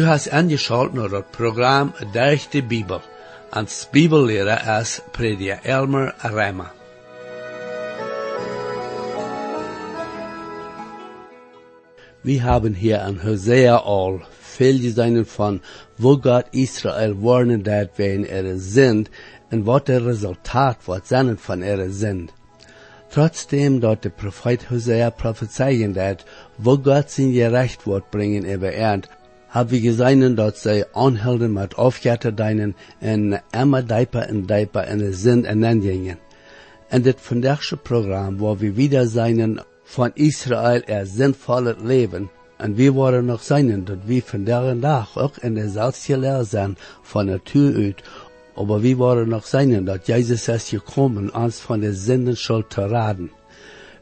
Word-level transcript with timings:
Du 0.00 0.06
hast 0.06 0.32
angeschaut 0.32 0.94
naar 0.94 1.10
het 1.10 1.30
programma 1.30 1.92
Durch 2.12 2.48
de 2.48 2.62
Bibel. 2.62 3.00
Als 3.50 3.88
Bibellehrer 3.92 4.80
ist 4.80 5.02
Prediger 5.12 5.58
Elmer 5.62 6.14
Reimer. 6.22 6.72
Wir 12.22 12.42
haben 12.42 12.72
hier 12.74 13.04
an 13.04 13.22
Hosea 13.22 13.76
all 13.76 14.22
viel 14.40 14.80
gesehen 14.80 15.26
von, 15.26 15.60
wo 15.98 16.16
Gott 16.16 16.46
Israel 16.52 17.14
warnen 17.22 17.62
dat 17.62 17.90
wen 17.98 18.24
er 18.24 18.58
sind 18.58 19.10
und 19.50 19.66
was 19.66 19.84
der 19.84 20.06
Resultat 20.06 20.88
wird 20.88 21.06
sein 21.06 21.36
von 21.36 21.62
ihrer 21.62 21.90
sind. 21.90 22.32
Trotzdem 23.10 23.80
dort 23.82 24.04
der 24.04 24.10
Prophet 24.10 24.70
Hosea 24.70 25.10
prophezeien 25.10 25.92
dat, 25.92 26.24
wo 26.56 26.78
Gott 26.78 27.10
sein 27.10 27.32
Gerecht 27.32 27.86
wird 27.86 28.10
bringen 28.10 28.46
über 28.46 28.72
Erd, 28.72 29.10
hab 29.50 29.70
wir 29.70 29.80
gesehen, 29.80 30.36
dass 30.36 30.62
sie 30.62 30.84
anhalten 30.94 31.52
mit 31.52 31.76
aufgehörte 31.76 32.32
deinen 32.32 32.74
en 33.00 33.38
immer 33.52 33.82
dieper 33.82 34.28
en 34.28 34.46
dieper 34.46 34.86
in 34.86 34.98
de 34.98 35.12
zin 35.12 35.44
en 35.44 35.82
gingen. 35.82 36.18
En 36.88 37.02
dit 37.02 37.20
vandaagse 37.20 37.76
programma, 37.76 38.40
wo 38.40 38.60
wir 38.60 38.76
wieder 38.76 39.06
seinen 39.06 39.60
von 39.84 40.12
Israel 40.14 40.82
er 40.86 41.06
sinnvolles 41.06 41.76
Leben, 41.82 42.30
en 42.58 42.76
wir 42.76 42.94
worden 42.94 43.26
noch 43.26 43.42
seinen, 43.42 43.84
dat 43.84 44.06
wir 44.06 44.22
von 44.22 44.44
der 44.44 44.80
Tag 44.80 45.16
auch 45.16 45.38
in 45.38 45.54
gelehrt 45.54 46.46
sind 46.46 46.78
von 47.02 47.26
der 47.26 47.42
Tür 47.42 47.76
uit, 47.76 48.02
aber 48.54 48.82
wir 48.82 48.98
worden 48.98 49.30
noch 49.30 49.44
seinen, 49.44 49.86
dat 49.86 50.06
Jesus 50.06 50.48
ist 50.48 50.70
gekommen, 50.70 51.30
uns 51.30 51.58
von 51.58 51.80
der 51.80 51.94
Sündenschuld 51.94 52.72
zu 52.72 52.82
raten. 52.82 53.30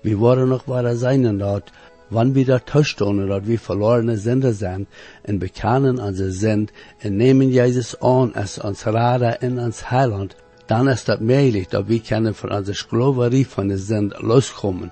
Wir 0.02 0.18
worden 0.18 0.48
noch 0.48 0.68
weiter 0.68 0.96
seinen, 0.96 1.38
dort, 1.38 1.72
wann 2.10 2.34
da 2.44 2.58
toestonen 2.58 3.28
dat 3.28 3.46
wir 3.46 3.58
verlorene 3.58 4.16
Sünder 4.16 4.52
sind, 4.52 4.88
en 5.22 5.38
bekennen 5.38 6.00
onze 6.00 6.32
sind, 6.32 6.72
en 7.00 7.16
nemen 7.16 7.50
Jesus 7.50 7.94
an 8.00 8.34
als 8.34 8.58
ons 8.58 8.86
Rader 8.86 9.42
in 9.42 9.58
ons 9.58 9.90
Heiland, 9.90 10.36
dann 10.66 10.88
ist 10.88 11.08
das 11.08 11.20
möglich, 11.20 11.68
dass 11.68 11.88
wir 11.88 12.00
können 12.00 12.34
von 12.34 12.50
unserer 12.50 12.76
Sklaverei 12.76 13.44
von 13.44 13.68
der 13.68 13.78
Sünd 13.78 14.14
loskommen. 14.20 14.90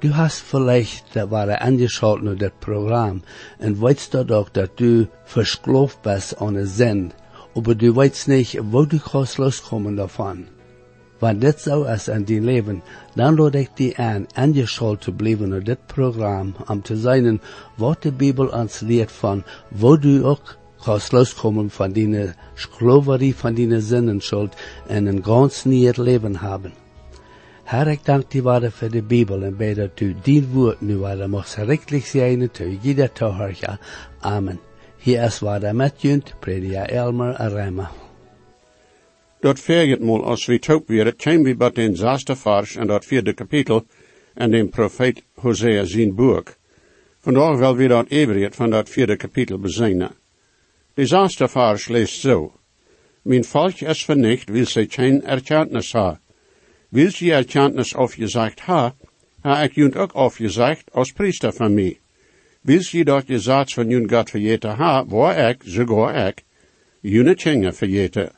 Du 0.00 0.16
hast 0.16 0.40
vielleicht 0.40 1.16
da 1.16 1.30
war 1.30 1.60
angeschaut 1.60 2.22
nur 2.22 2.36
das 2.36 2.52
Programm 2.60 3.22
und 3.58 3.80
weißt 3.80 4.14
doch, 4.14 4.48
dass 4.48 4.70
du 4.76 5.08
versklavt 5.24 6.02
bist 6.02 6.36
der 6.40 6.66
Sünd, 6.66 7.14
aber 7.54 7.74
du 7.74 7.96
weißt 7.96 8.28
nicht, 8.28 8.60
wo 8.62 8.84
du 8.84 9.00
kannst 9.00 9.38
loskommen 9.38 9.96
davon. 9.96 10.46
Wenn 11.18 11.38
dit 11.38 11.60
zo 11.60 11.82
is 11.82 12.08
in 12.08 12.24
die 12.24 12.40
leven, 12.40 12.82
dan 13.14 13.34
lade 13.34 13.58
ik 13.58 13.70
die 13.74 13.96
aan 13.96 14.26
angeschaut 14.34 15.00
te 15.00 15.12
blijven 15.12 15.48
naar 15.48 15.62
dit 15.62 15.86
programma 15.86 16.52
om 16.66 16.82
te 16.82 16.96
zijn 16.96 17.40
wat 17.74 18.02
de 18.02 18.12
Bibel 18.12 18.46
ons 18.46 18.80
leert 18.80 19.12
van, 19.12 19.44
wo 19.68 19.98
du 19.98 20.24
ook 20.24 20.56
kannst 20.82 21.12
loskommen 21.12 21.70
von 21.70 21.92
deiner 21.92 22.34
Sklaverei, 22.54 23.34
von 23.34 23.54
deiner 23.54 23.82
Sinnenschuld 23.82 24.54
en 24.86 25.06
een 25.06 25.24
ganz 25.24 25.64
nieuw 25.64 25.92
leven 25.96 26.36
hebben. 26.36 26.72
Herr, 27.64 27.86
ik 27.86 28.04
dank 28.04 28.30
die 28.30 28.42
waarde 28.42 28.70
voor 28.70 28.90
de 28.90 29.02
Bibel 29.02 29.42
en 29.42 29.56
bij 29.56 29.74
dat 29.74 30.00
u 30.00 30.16
dien 30.22 30.48
woord 30.52 30.80
nu 30.80 30.98
waarde 30.98 31.28
mocht 31.28 31.54
rechtlich 31.54 32.06
zijn, 32.06 32.50
te 32.50 32.78
jeder 32.80 33.12
te 33.12 33.78
Amen. 34.20 34.60
Hier 34.96 35.22
is 35.22 35.38
waarde 35.38 35.72
met 35.72 36.02
junt, 36.02 36.34
predia 36.40 36.86
Elmer 36.86 37.34
en 37.34 37.50
Rema. 37.50 37.90
Dat 39.40 39.60
verget 39.60 40.00
mal 40.00 40.24
als 40.24 40.46
we 40.46 40.58
taub 40.58 40.88
weer, 40.88 41.14
kwam 41.14 41.42
we 41.42 41.56
bij 41.56 41.70
den 41.70 41.96
zesde 41.96 42.36
vers 42.36 42.76
en 42.76 42.86
dat 42.86 43.04
vierde 43.04 43.34
kapitel 43.34 43.86
en 44.34 44.50
den 44.50 44.68
profeet 44.68 45.22
Hosea 45.34 45.84
zijn 45.84 46.14
boek. 46.14 46.56
Vandaag 47.20 47.58
wil 47.58 47.76
we 47.76 47.88
dat 47.88 48.08
even 48.08 48.52
van 48.52 48.70
dat 48.70 48.88
vierde 48.88 49.16
kapitel 49.16 49.58
bezingen. 49.58 50.10
De 50.94 51.06
zesde 51.06 51.48
vers 51.48 51.88
leest 51.88 52.20
zo. 52.20 52.52
Mijn 53.22 53.44
volk 53.44 53.80
is 53.80 54.04
vernicht, 54.04 54.48
wil 54.48 54.66
ze 54.66 54.86
geen 54.88 55.24
erkenntnis 55.24 55.92
ha. 55.92 56.20
Wil 56.88 57.10
ze 57.10 57.32
erkenntnis 57.32 57.94
afgezegd 57.94 58.60
ha, 58.60 58.94
ha 59.40 59.62
ik 59.62 59.74
junt 59.74 59.96
ook 59.96 60.12
afgezegd 60.12 60.92
als 60.92 61.12
priester 61.12 61.52
van 61.52 61.74
mij. 61.74 61.98
Wil 62.60 62.80
je 62.90 63.04
dat 63.04 63.26
je 63.26 63.38
zaad 63.38 63.72
van 63.72 63.88
jun 63.88 64.10
God 64.10 64.30
vergeten 64.30 64.70
ha, 64.70 65.06
waar 65.06 65.50
ik, 65.50 65.62
sogar 65.64 66.26
ik, 66.28 66.44
june 67.00 67.34
tjenge 67.34 67.72
vergeten. 67.72 68.37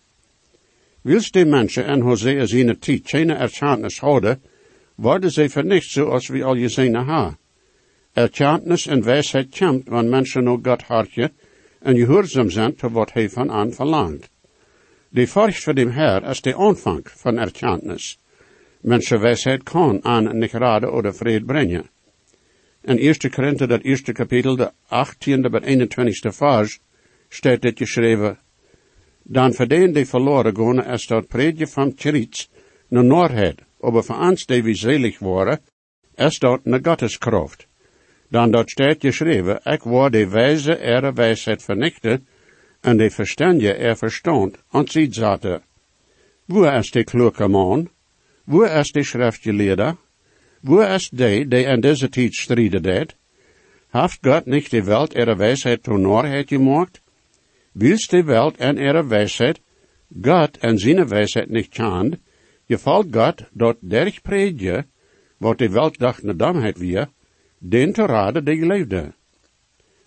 Wils 1.02 1.30
de 1.30 1.44
mensen 1.44 1.84
en 1.84 2.00
Hosea 2.00 2.46
zijn 2.46 2.78
tijd 2.78 3.08
geen 3.08 3.30
erkenntnis 3.30 3.98
houden, 3.98 4.42
worden 4.94 5.30
ze 5.30 5.48
vernicht 5.48 5.90
zoals 5.90 6.28
we 6.28 6.44
al 6.44 6.56
gezien 6.56 6.94
ha. 6.94 7.38
Erkenntnis 8.12 8.86
en 8.86 9.04
wijsheid 9.04 9.58
komt, 9.58 9.88
wanneer 9.88 10.10
mensen 10.10 10.44
nog 10.44 10.58
God 10.62 10.82
hartje 10.82 11.32
en 11.80 11.96
gehoorzaam 11.96 12.50
zijn 12.50 12.74
tot 12.74 12.92
wat 12.92 13.12
hij 13.12 13.30
van 13.30 13.50
aan 13.50 13.72
verlangt. 13.72 14.30
De 15.08 15.26
furcht 15.26 15.62
voor 15.62 15.74
dem 15.74 15.90
Herr 15.90 16.22
is 16.30 16.40
de 16.40 16.56
aanvang 16.56 17.02
van 17.04 17.38
erkenntnis. 17.38 18.18
Mensenwijsheid 18.80 19.62
kan 19.62 20.04
aan 20.04 20.38
niet 20.38 20.52
raden 20.52 20.92
oder 20.92 21.14
vrede 21.14 21.44
brengen. 21.44 21.88
In 22.82 22.98
1. 22.98 23.30
Korinther, 23.30 23.68
dat 23.68 23.82
eerste 23.82 24.12
kapitel, 24.12 24.56
de 24.56 24.72
18e 24.88 25.50
bij 25.50 25.88
21e 25.88 26.32
vers, 26.32 26.80
staat 27.28 27.62
dit 27.62 27.78
geschreven, 27.78 28.38
dan 29.30 29.52
verdien 29.54 29.92
die 29.94 30.06
verloren 30.06 30.56
gaan 30.56 30.84
is 30.84 31.06
dat 31.06 31.28
predje 31.28 31.66
van 31.66 31.94
Tjerits 31.94 32.48
naar 32.88 33.04
Noorheid, 33.04 33.62
aber 33.80 34.02
voor 34.04 34.16
ons 34.16 34.46
die 34.46 34.62
we 34.62 34.74
zelig 34.74 35.18
worden, 35.18 35.60
is 36.14 36.38
dat 36.38 36.64
naar 36.64 36.80
Gotteskraft. 36.82 37.66
Dan 38.28 38.50
dat 38.50 38.70
staat 38.70 39.00
geschreven, 39.00 39.60
ik 39.64 39.82
word 39.82 40.12
de 40.12 40.28
wijze 40.28 40.76
er 40.76 41.14
wijsheid 41.14 41.62
vernichten, 41.62 42.26
en 42.80 42.96
de 42.96 43.10
verstandje 43.10 43.72
er 43.74 43.96
verstand, 43.96 44.56
en 44.70 44.88
ziet 44.88 45.14
zaten. 45.14 45.62
Wo 46.44 46.64
is 46.64 46.90
de 46.90 47.04
kloeke 47.04 47.48
man? 47.48 47.88
Wo 48.44 48.62
is 48.62 48.92
de 48.92 49.02
schriftgeleerde? 49.02 49.96
Wo 50.60 50.80
is 50.80 51.08
die, 51.08 51.48
die 51.48 51.64
in 51.64 51.80
deze 51.80 52.08
tijd 52.08 52.34
strijden 52.34 52.82
deed? 52.82 53.16
Haft 53.88 54.18
God 54.20 54.46
niet 54.46 54.70
de 54.70 54.84
welt 54.84 55.14
er 55.14 55.36
wijsheid 55.36 55.82
tot 55.82 55.98
Noorheid 55.98 56.48
gemaakt? 56.48 57.00
Willst 57.72 58.10
de 58.10 58.24
Welt 58.24 58.56
en 58.56 58.78
ihre 58.78 59.06
wijsheid, 59.06 59.60
Gott 60.22 60.58
en 60.58 60.78
zijn 60.78 61.08
wijsheid 61.08 61.48
niet 61.48 61.68
kent, 61.68 62.18
je 62.66 62.78
valt 62.78 63.06
Gott 63.10 63.48
dat 63.52 63.76
derg 63.80 64.22
predje, 64.22 64.86
wat 65.38 65.58
de 65.58 65.70
Welt 65.70 65.98
dacht 65.98 66.22
na 66.22 66.32
domheid 66.32 66.78
wie, 66.78 67.06
den 67.58 67.92
te 67.92 68.06
raden 68.06 68.44
die 68.44 68.66
leefde. 68.66 69.12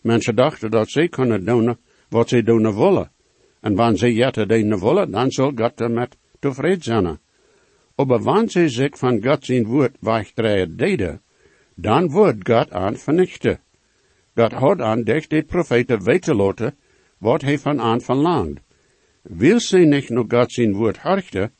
Mensen 0.01 0.35
dachten 0.35 0.71
dat 0.71 0.89
ze 0.89 1.07
kunnen 1.07 1.45
doen 1.45 1.77
wat 2.09 2.29
ze 2.29 2.43
doen 2.43 2.75
willen. 2.75 3.11
En 3.61 3.75
wanneer 3.75 3.97
ze 3.97 4.13
jette 4.13 4.45
doen 4.45 4.79
willen, 4.79 5.11
dan 5.11 5.31
zal 5.31 5.51
God 5.55 5.81
ermet 5.81 6.17
tevreden 6.39 6.83
zijn. 6.83 7.19
Aber 7.95 8.23
wanneer 8.23 8.49
ze 8.49 8.69
zich 8.69 8.97
van 8.97 9.23
God 9.23 9.45
zijn 9.45 9.65
woord 9.65 9.97
wegdraaien 9.99 10.77
deden, 10.77 11.21
dan 11.75 12.09
wordt 12.09 12.49
God 12.49 12.71
aan 12.71 12.95
vernichten. 12.97 13.59
God 14.35 14.51
had 14.51 14.81
aan 14.81 15.03
durch 15.03 15.27
de 15.27 15.43
profeten 15.43 16.03
weten 16.03 16.35
laten, 16.35 16.75
wat 17.23 17.41
hij 17.41 17.59
van 17.59 17.81
aan 17.81 18.01
verlangt. 18.01 18.59
Wil 19.21 19.59
ze 19.59 19.77
niet 19.77 20.09
nog 20.09 20.25
God 20.29 20.51
zijn 20.51 20.73
woord 20.73 20.97
harchten, 20.97 21.51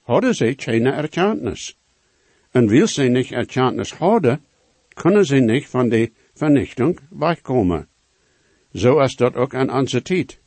hadden 0.00 0.34
ze 0.34 0.54
geen 0.56 0.86
erkenntnis. 0.86 1.78
En 2.50 2.68
wil 2.68 2.86
ze 2.86 3.02
niet 3.02 3.30
erkenntnis 3.30 3.92
houden, 3.92 4.44
kunnen 4.88 5.24
ze 5.24 5.36
niet 5.36 5.66
van 5.66 5.88
de 5.88 6.10
vernichting 6.34 6.98
wegkomen. 7.10 7.88
Zo 8.72 8.98
is 8.98 9.16
dat 9.16 9.34
ook 9.34 9.54
aan 9.54 9.72
onze 9.72 10.02
tijd. 10.02 10.40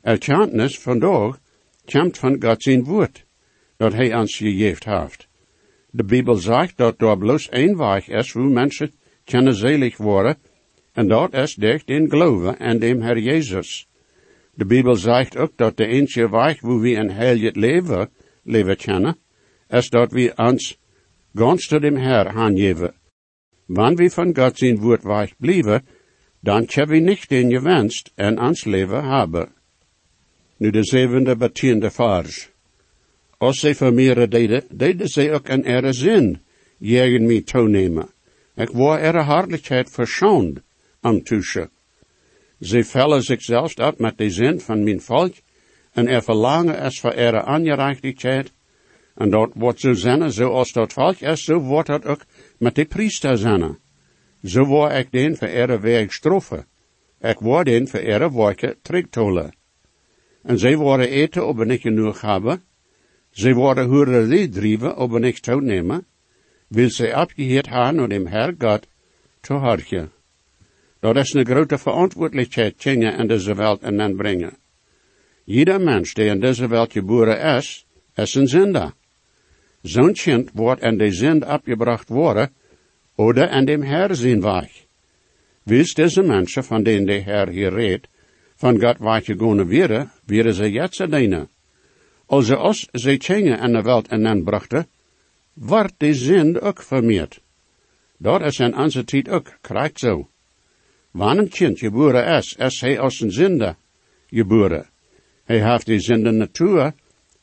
Erkenntnis 0.00 0.78
vandaag 0.78 1.38
komt 1.84 2.18
van 2.18 2.42
God 2.42 2.62
zijn 2.62 2.84
woord, 2.84 3.24
dat 3.76 3.92
hij 3.92 4.14
ons 4.14 4.36
gegeven 4.36 5.00
heeft. 5.00 5.28
De 5.90 6.04
Bijbel 6.04 6.34
zegt 6.34 6.76
dat 6.76 7.00
er 7.00 7.18
bloos 7.18 7.48
één 7.48 7.76
weg 7.76 8.08
is 8.08 8.32
hoe 8.32 8.50
mensen 8.50 8.92
kunnen 9.24 9.54
zelig 9.54 9.96
worden, 9.96 10.36
en 10.92 11.08
dat 11.08 11.34
is 11.34 11.54
durch 11.54 11.84
den 11.84 12.08
geloven 12.08 12.58
en 12.58 12.78
dem 12.78 13.00
Herr 13.00 13.18
Jezus. 13.18 13.86
De 14.54 14.66
Bijbel 14.66 14.96
zegt 14.96 15.36
ook 15.36 15.56
dat 15.56 15.76
de 15.76 15.86
enige 15.86 16.30
weg 16.30 16.60
wo 16.60 16.80
we 16.80 16.94
een 16.94 17.10
heilig 17.10 17.54
leven, 17.54 18.10
leven 18.42 18.76
kennen, 18.76 19.16
is 19.68 19.88
dat 19.88 20.12
we 20.12 20.32
ons 20.36 20.78
ganz 21.34 21.66
tot 21.66 21.80
dem 21.80 21.96
Herr 21.96 22.28
aangeven. 22.28 22.94
Wanneer 23.66 23.96
we 23.96 24.10
van 24.10 24.36
God 24.36 24.58
zijn 24.58 24.78
woord 24.78 25.02
weg 25.02 25.36
blijven, 25.36 25.86
dan 26.40 26.66
kunnen 26.66 26.90
we 26.90 26.98
niet 26.98 27.28
den 27.28 27.50
gewenst 27.50 28.12
en 28.14 28.40
ons 28.40 28.64
leven 28.64 29.04
hebben. 29.04 29.52
Nu 30.56 30.70
de 30.70 30.84
zevende 30.84 31.36
betiende 31.36 31.90
vers. 31.90 32.50
Als 33.38 33.58
ze 33.58 33.74
voor 33.74 33.92
meer 33.92 34.28
deden, 34.28 34.64
deden 34.70 35.08
ze 35.08 35.32
ook 35.32 35.48
een 35.48 35.64
ere 35.64 35.92
zin, 35.92 36.40
jegen 36.78 37.26
mij 37.26 37.42
toenemen. 37.42 38.08
Ik 38.54 38.68
word 38.68 39.00
ere 39.00 39.22
hartelijkheid 39.22 39.90
verschoond 39.90 40.60
am. 41.00 41.22
Ze 42.62 42.84
vellen 42.84 43.22
zichzelf 43.22 43.78
op 43.78 43.98
met 43.98 44.18
de 44.18 44.30
zin 44.30 44.60
van 44.60 44.82
mijn 44.82 45.00
volk, 45.00 45.34
en 45.92 46.08
er 46.08 46.22
verlangen 46.22 46.80
es 46.80 47.00
voor 47.00 47.14
ihre 47.14 47.42
aangerechtigheid, 47.42 48.52
en 49.14 49.30
dat 49.30 49.50
wordt 49.54 49.80
zo 49.80 49.92
zoals 50.30 50.72
dat 50.72 50.92
volk 50.92 51.20
is, 51.20 51.44
zo 51.44 51.58
wordt 51.58 51.88
dat 51.88 52.04
ook 52.04 52.24
met 52.58 52.74
de 52.74 52.84
priester 52.84 53.38
zijn. 53.38 53.78
Zo 54.42 54.64
wordt 54.64 54.94
ik 54.94 55.12
den 55.12 55.36
voor 55.36 55.48
ihre 55.48 55.80
werk 55.80 56.12
stroffen, 56.12 56.66
ik 57.20 57.38
word 57.38 57.68
in 57.68 57.88
voor 57.88 58.00
ihre 58.00 58.32
werken 58.32 58.76
terugtolen. 58.82 59.56
En 60.42 60.58
zij 60.58 60.76
worden 60.76 61.08
eten 61.08 61.46
op 61.46 61.60
ik 61.60 61.80
genoeg 61.80 62.20
hebben. 62.20 62.62
Zij 63.30 63.54
worden 63.54 63.88
hoererie 63.88 64.48
drijven 64.48 64.96
op 64.96 65.16
ik 65.16 65.38
toenemen. 65.38 66.06
Wil 66.68 66.90
zij 66.90 67.14
afgeheerd 67.14 67.68
gaan 67.68 68.00
om 68.00 68.08
dem 68.08 68.26
Herr 68.26 68.54
God 68.58 68.86
te 69.40 69.52
hartje. 69.52 70.08
Dat 71.02 71.16
is 71.16 71.32
een 71.34 71.46
grote 71.46 71.78
verantwoordelijkheid 71.78 72.82
dingen 72.82 73.18
in 73.18 73.26
deze 73.26 73.54
wereld 73.54 73.82
en 73.82 73.96
dan 73.96 74.16
brengen. 74.16 74.56
Jeder 75.44 75.80
mens 75.80 76.14
die 76.14 76.24
in 76.24 76.40
deze 76.40 76.68
wereld 76.68 76.92
geboren 76.92 77.56
is, 77.56 77.86
is 78.14 78.34
een 78.34 78.48
zinder. 78.48 78.92
Zo'n 79.82 80.12
kind 80.12 80.50
wordt 80.54 80.82
in 80.82 80.98
de 80.98 81.12
zind 81.12 81.44
abgebracht 81.44 82.08
worden, 82.08 82.52
oder 83.16 83.50
in 83.50 83.64
dem 83.64 83.82
Herr 83.82 84.14
zijn 84.14 84.40
weg. 84.40 84.86
Wils 85.62 85.94
deze 85.94 86.22
mensen 86.22 86.64
van 86.64 86.82
denen 86.82 87.06
de 87.06 87.20
Herr 87.20 87.48
hier 87.48 87.72
redt, 87.72 88.08
van 88.54 88.80
God 88.80 88.96
gaan 89.00 89.68
wäre, 89.68 90.08
wäre 90.26 90.52
ze 90.52 90.70
jetzt 90.70 91.00
alleine. 91.00 91.48
Als 92.26 92.46
ze 92.46 92.58
ons 92.58 92.88
ze 92.92 93.16
tjenge 93.16 93.56
in 93.56 93.72
de 93.72 93.82
wereld 93.82 94.08
en 94.08 94.22
dan 94.22 94.44
brachten, 94.44 94.86
wordt 95.52 95.94
de 95.96 96.14
zind 96.14 96.60
ook 96.60 96.82
vermeerd. 96.82 97.40
Dat 98.16 98.40
is 98.42 98.58
in 98.58 98.76
onze 98.76 99.04
tijd 99.04 99.28
ook, 99.28 99.58
krijgt 99.60 99.98
zo. 99.98 100.31
Wanneer 101.12 101.42
een 101.42 101.48
kind 101.48 101.78
geboren 101.78 102.26
is, 102.26 102.54
is 102.54 102.80
hij 102.80 102.98
als 102.98 103.20
een 103.20 103.32
zinde 103.32 103.76
geboren. 104.26 104.86
Hij 105.44 105.70
heeft 105.70 105.86
die 105.86 106.00
zinde 106.00 106.30
natuur 106.30 106.92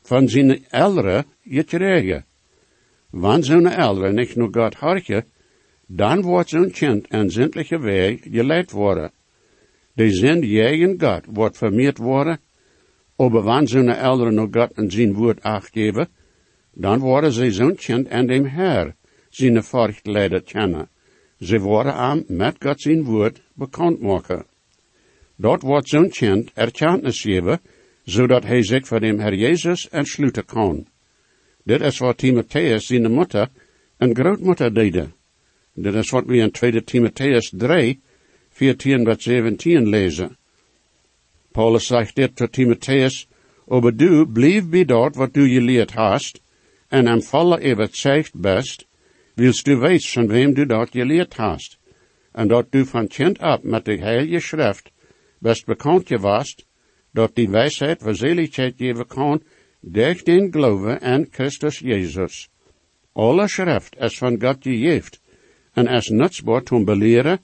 van 0.02 0.28
zijn 0.28 0.66
ouderen 0.70 1.26
gekregen. 1.44 2.26
Wanneer 3.10 3.44
zo'n 3.44 3.68
ouderen 3.68 4.16
niet 4.16 4.36
nog 4.36 4.50
God 4.52 4.74
hartje, 4.74 5.26
dan 5.88 6.22
wordt 6.22 6.50
zo'n 6.50 6.72
kind 6.72 7.06
een 7.10 7.30
zindelijke 7.30 7.80
weg 7.80 8.20
geleid 8.22 8.72
worden. 8.72 9.12
De 9.94 10.14
zin 10.14 10.42
jegen 10.42 11.02
God 11.02 11.24
wordt 11.26 11.58
vermeerd 11.58 11.98
worden, 11.98 12.40
aber 13.16 13.42
wanneer 13.42 13.68
zo'n 13.68 13.90
ouderen 13.90 14.34
nog 14.34 14.48
God 14.52 14.72
en 14.72 14.92
zijn 14.92 15.14
woord 15.14 15.42
acht 15.42 15.70
geven, 15.74 16.08
dan 16.74 17.00
worden 17.00 17.32
ze 17.32 17.52
zo'n 17.52 17.76
kind 17.76 18.08
en 18.08 18.28
dem 18.28 18.46
Herr 18.46 18.96
zijn 19.30 19.64
furcht 19.64 20.08
leiden 20.08 20.44
kennen. 20.44 20.90
Ze 21.40 21.60
worden 21.60 21.94
aan 21.94 22.24
met 22.28 22.56
God 22.60 22.82
zijn 22.82 23.04
woord 23.04 23.42
bekend 23.54 24.02
maken. 24.02 24.46
Dort 25.36 25.62
wordt 25.62 25.90
zo'n 25.90 26.10
kind 26.10 26.52
erkenntnis 26.54 27.22
geven, 27.22 27.60
zodat 28.04 28.44
hij 28.44 28.64
zich 28.64 28.88
voor 28.88 29.00
dem 29.00 29.20
Herr 29.20 29.36
Jezus 29.36 29.90
entsluiten 29.90 30.46
kan. 30.46 30.88
Dit 31.64 31.82
is 31.82 31.98
wat 31.98 32.18
Timotheus 32.18 32.86
zijn 32.86 33.12
moeder 33.12 33.50
en 33.98 34.16
grootmoeder 34.16 34.74
deden. 34.74 35.14
Dit 35.74 35.94
is 35.94 36.10
wat 36.10 36.26
we 36.26 36.36
in 36.36 36.52
2 36.52 36.84
Timotheus 36.84 37.54
3, 37.58 38.00
14 38.50 39.04
tot 39.04 39.22
17 39.22 39.88
lezen. 39.88 40.38
Paulus 41.52 41.88
zegt 41.88 42.16
dit 42.16 42.36
tot 42.36 42.52
Timotheus, 42.52 43.28
aber 43.68 43.98
du 43.98 44.26
blijf 44.26 44.70
bij 44.70 44.86
dort 44.86 45.16
wat 45.16 45.34
du 45.34 45.50
geleerd 45.50 45.92
hast, 45.92 46.42
en 46.88 47.24
volle 47.24 47.60
eeuwig 47.62 47.96
zegt 47.96 48.34
best, 48.34 48.86
willst 49.36 49.66
du 49.66 49.80
weten 49.80 50.10
van 50.14 50.28
wem 50.28 50.54
du 50.54 50.66
dort 50.66 50.92
geleerd 50.92 51.38
hast, 51.38 51.78
en 52.32 52.48
dat 52.48 52.72
du 52.72 52.86
van 52.86 53.08
kind 53.08 53.40
ab 53.40 53.64
met 53.64 53.86
de 53.86 53.98
heilige 53.98 54.40
schrift 54.40 54.92
best 55.40 55.66
bekend 55.66 56.08
gewast, 56.08 56.66
dat 57.12 57.36
die 57.36 57.50
wijsheid 57.50 58.02
verzeligheid 58.02 58.76
geven 58.78 59.08
kan, 59.08 59.42
durch 59.82 60.24
den 60.24 60.52
Glaube 60.52 61.02
an 61.02 61.28
Christus 61.32 61.80
Jesus. 61.80 62.50
Alle 63.14 63.48
schrift 63.48 63.96
is 63.96 64.18
van 64.18 64.40
God 64.42 64.64
gegeven, 64.64 65.20
en 65.74 65.88
is 65.88 66.10
nutzbaar 66.10 66.64
zum 66.66 66.86
beleren, 66.86 67.40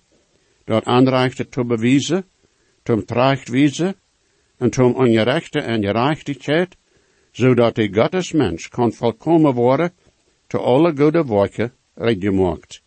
dat 0.66 0.86
aanreichte 0.86 1.50
te 1.50 1.64
bewijzen, 1.64 2.26
zum 2.84 3.06
trachtwijzen, 3.06 3.96
en 4.58 4.74
zum 4.74 4.96
ongerechte 4.96 5.60
en 5.60 5.84
gerechtigheid, 5.84 6.76
zodat 7.32 7.76
de 7.76 7.90
Gottesmens 7.94 8.70
kan 8.70 8.94
volkomen 8.94 9.54
worden, 9.54 9.92
alle 10.60 10.94
goede 10.96 11.26
werken 11.26 11.74
rechtgemaakt. 11.96 12.82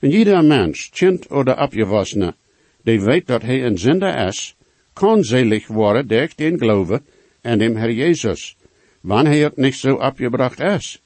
En 0.00 0.12
ieder 0.12 0.44
mens, 0.44 0.90
kind 0.90 1.30
oder 1.30 1.54
abgewassene, 1.54 2.34
die 2.82 3.00
weet 3.00 3.26
dat 3.26 3.42
hij 3.42 3.64
een 3.64 3.78
zinder 3.78 4.26
is, 4.26 4.56
kan 4.92 5.24
selig 5.24 5.66
worden 5.66 6.08
durch 6.08 6.34
den 6.34 6.58
Glaube 6.58 7.02
en 7.40 7.58
dem 7.58 7.76
Herr 7.76 7.90
Jesus, 7.90 8.56
wanneer 9.00 9.32
hij 9.32 9.42
het 9.42 9.56
niet 9.56 9.74
zo 9.74 9.98
abgebracht 9.98 10.60
is. 10.60 11.02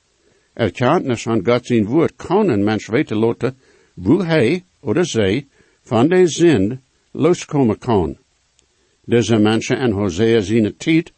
Erkenntnis 0.54 1.22
van 1.22 1.44
God 1.44 1.66
zijn 1.66 1.86
woord 1.86 2.16
kan 2.16 2.48
een 2.48 2.64
mens 2.64 2.86
weten 2.86 3.16
laten, 3.16 3.58
hoe 3.94 4.24
hij 4.24 4.64
oder 4.80 5.06
zij 5.06 5.46
van 5.82 6.08
de 6.08 6.26
zin 6.26 6.80
loskomen 7.10 7.78
kan. 7.78 8.16
Deze 9.04 9.38
mensen 9.38 9.78
in 9.78 9.90
Hosea 9.90 10.40
zijn 10.40 10.76
tijd 10.76 11.12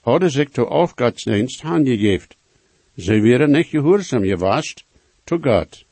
hadden 0.00 0.30
zich 0.30 0.48
to 0.48 0.64
afgodsdienst 0.64 1.62
aangegeven. 1.62 2.35
Ze 2.96 3.20
werden 3.20 3.50
niet 3.50 3.66
gehoorzaam 3.66 4.24
geweest 4.24 4.84
to 5.24 5.38
God. 5.38 5.84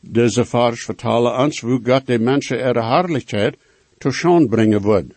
Deze 0.00 0.44
vers 0.44 0.84
vertalen 0.84 1.38
ons 1.38 1.60
hoe 1.60 1.80
God 1.82 2.06
de 2.06 2.18
mensen 2.18 2.58
ihre 2.58 2.82
Herrlichkeit 2.82 3.56
te 3.98 4.10
schoon 4.10 4.48
brengen 4.48 4.80
wordt. 4.80 5.14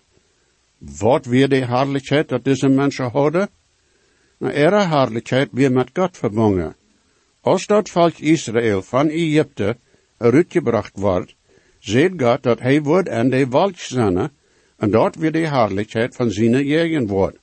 Wat 0.78 1.26
weer 1.26 1.50
de 1.50 1.66
Herrlichkeit 1.66 2.30
dat 2.30 2.44
deze 2.44 2.68
mensen 2.68 3.10
hadden? 3.12 3.50
Na 4.38 4.54
ihre 4.54 4.88
Herrlichkeit 4.88 5.50
weer 5.52 5.72
met 5.72 5.90
God 5.94 6.18
verbonden. 6.18 6.76
Als 7.42 7.66
dat 7.66 7.90
volk 7.90 8.18
Israël 8.18 8.82
van 8.82 9.10
Egypte 9.10 9.78
uitgebracht 10.18 10.98
wordt, 11.00 11.36
ziet 11.80 12.14
God 12.18 12.44
dat 12.44 12.60
hij 12.60 12.82
wordt 12.82 13.10
en 13.10 13.30
de 13.30 13.48
wolk 13.48 13.78
zijn, 13.78 14.32
en 14.78 14.92
dat 14.92 15.16
weer 15.16 15.32
de 15.32 15.48
Herrlichkeit 15.48 16.16
van 16.16 16.32
zijn 16.32 16.66
jegen 16.66 17.08
wordt. 17.08 17.38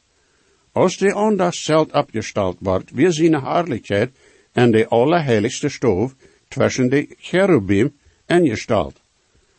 Als 0.72 0.96
de 0.96 1.12
anders 1.12 1.62
zeld 1.62 1.92
opgesteld 1.92 2.56
wordt, 2.60 2.90
weer 2.90 3.12
zijn 3.12 3.34
Herrlichkeit 3.34 4.10
en 4.52 4.70
de 4.70 4.88
allerheiligste 4.88 5.68
stof 5.68 6.14
tussen 6.48 6.88
de 6.88 7.14
cherubim 7.18 7.96
ingesteld. 8.26 9.00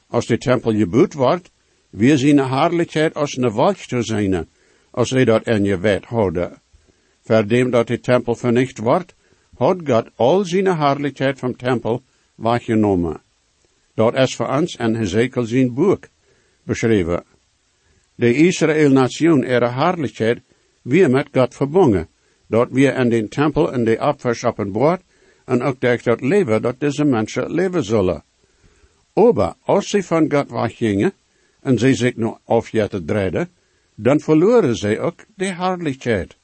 Als 0.08 0.26
de 0.26 0.38
tempel 0.38 0.74
gebouwd 0.74 1.14
wordt, 1.14 1.52
weer 1.90 2.18
zijn 2.18 2.38
Herrlichkeit 2.38 3.14
als 3.14 3.38
een 3.38 3.50
wolk 3.50 3.76
te 3.76 4.02
zijn, 4.02 4.48
als 4.92 5.10
hij 5.10 5.26
dat 5.26 5.48
in 5.48 5.64
je 5.64 5.80
wet 5.80 6.06
houden. 6.06 6.62
Verdem 7.22 7.70
dat 7.70 7.88
de 7.88 8.00
tempel 8.00 8.36
vernicht 8.36 8.78
wordt, 8.78 9.16
had 9.58 9.78
God 9.84 10.10
al 10.16 10.46
zijn 10.46 10.66
Herrlichkeit 10.66 11.40
vom 11.40 11.58
tempel 11.58 12.04
weggenomen. 12.36 13.22
Dat 13.94 14.16
is 14.16 14.36
voor 14.36 14.48
ons 14.48 14.76
in 14.76 14.96
Hezekiel 14.96 15.44
zijn 15.44 15.74
boek 15.74 16.08
beschreven. 16.64 17.24
De 18.16 18.34
Israël-nation, 18.34 19.44
ihre 19.44 19.70
Herrlichkeit, 19.70 20.42
weer 20.82 21.10
met 21.10 21.28
God 21.32 21.56
verbonden, 21.56 22.08
dat 22.48 22.72
weer 22.72 22.96
in 22.98 23.10
den 23.10 23.30
tempel 23.30 23.74
en 23.74 23.84
de 23.84 23.98
opvers 24.00 24.44
wordt, 24.56 25.04
en 25.46 25.62
ook 25.62 25.80
durch 25.80 26.04
dat 26.04 26.22
leven 26.22 26.62
dat 26.62 26.80
deze 26.80 27.04
mensen 27.04 27.52
leven 27.52 27.84
zullen. 27.84 28.24
Aber 29.14 29.56
als 29.62 29.90
ze 29.90 30.04
van 30.04 30.32
God 30.32 30.50
weggingen, 30.50 31.14
en 31.62 31.80
ze 31.80 31.94
zich 31.94 32.16
nog 32.16 32.40
afjetten 32.46 33.06
dreden, 33.06 33.50
dan 33.96 34.20
verloren 34.20 34.76
ze 34.76 35.00
ook 35.00 35.26
de 35.36 35.46
Herrlichkeit. 35.46 36.36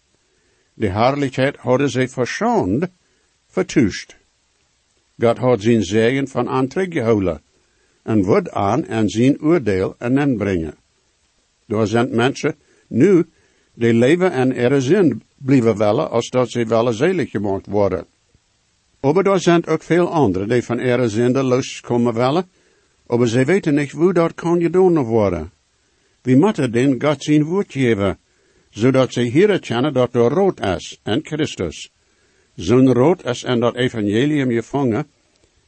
De 0.74 0.90
Herrlichkeit 0.90 1.58
hadden 1.58 1.90
ze 1.90 2.08
verschoond, 2.08 2.88
vertuscht. 3.48 4.16
God 5.20 5.38
had 5.38 5.62
zijn 5.62 5.84
zegen 5.84 6.28
van 6.28 6.50
aantrek 6.50 6.94
gehouden, 6.94 7.42
en 8.04 8.24
wordt 8.24 8.52
aan 8.52 8.86
en 8.86 9.10
zijn 9.10 9.42
oordeel 9.42 9.96
en 9.98 10.18
inbrengen. 10.18 10.76
Door 11.66 11.88
zijn 11.88 12.16
mensen 12.16 12.56
nu 12.88 13.26
die 13.78 13.94
leven 13.94 14.32
en 14.32 14.56
er 14.56 14.82
zin 14.82 15.22
blijven 15.38 15.78
willen, 15.78 16.10
als 16.10 16.30
dat 16.30 16.50
ze 16.50 16.66
wel 16.66 16.94
zelig 16.94 17.30
gemaakt 17.30 17.68
worden. 17.68 18.06
Maar 19.02 19.26
er 19.26 19.40
zijn 19.40 19.66
ook 19.68 19.84
veel 19.84 20.10
anderen 20.10 20.48
die 20.48 20.64
van 20.64 20.80
ihre 20.80 21.10
zinde 21.10 21.44
loskomen 21.44 22.14
willen, 22.14 22.50
maar 23.08 23.28
ze 23.28 23.46
weten 23.46 23.76
niet 23.76 23.92
hoe 23.92 24.14
dat 24.14 24.34
kan 24.34 24.62
gedaan 24.62 25.04
worden. 25.04 25.52
We 26.22 26.36
moeten 26.36 26.72
den 26.72 27.02
God 27.02 27.24
zijn 27.24 27.44
woord 27.44 27.72
geven, 27.72 28.18
zodat 28.70 29.14
ze 29.14 29.22
hier 29.22 29.60
kennen 29.60 29.94
dat 29.94 30.16
er 30.16 30.30
rood 30.30 30.60
is 30.60 31.00
en 31.04 31.20
Christus. 31.24 31.92
Zo'n 32.56 32.94
rood 32.94 33.26
is 33.26 33.44
in 33.44 33.60
dat 33.60 33.76
evangelium 33.76 34.52
gevangen, 34.52 35.08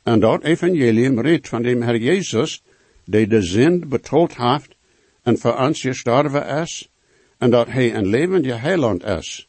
en 0.04 0.20
dat 0.20 0.44
evangelium 0.44 1.20
redt 1.20 1.48
van 1.48 1.62
dem 1.62 1.82
Herr 1.82 1.98
Jezus, 1.98 2.64
die 3.06 3.28
de 3.28 3.42
zin 3.42 3.86
betoeld 3.90 4.38
heeft 4.38 4.76
en 5.24 5.38
voor 5.38 5.58
ons 5.58 5.82
gestorven 5.82 6.48
is, 6.48 6.90
en 7.40 7.50
dat 7.50 7.68
hij 7.68 7.96
een 7.96 8.08
levende 8.08 8.54
heiland 8.54 9.04
is. 9.04 9.48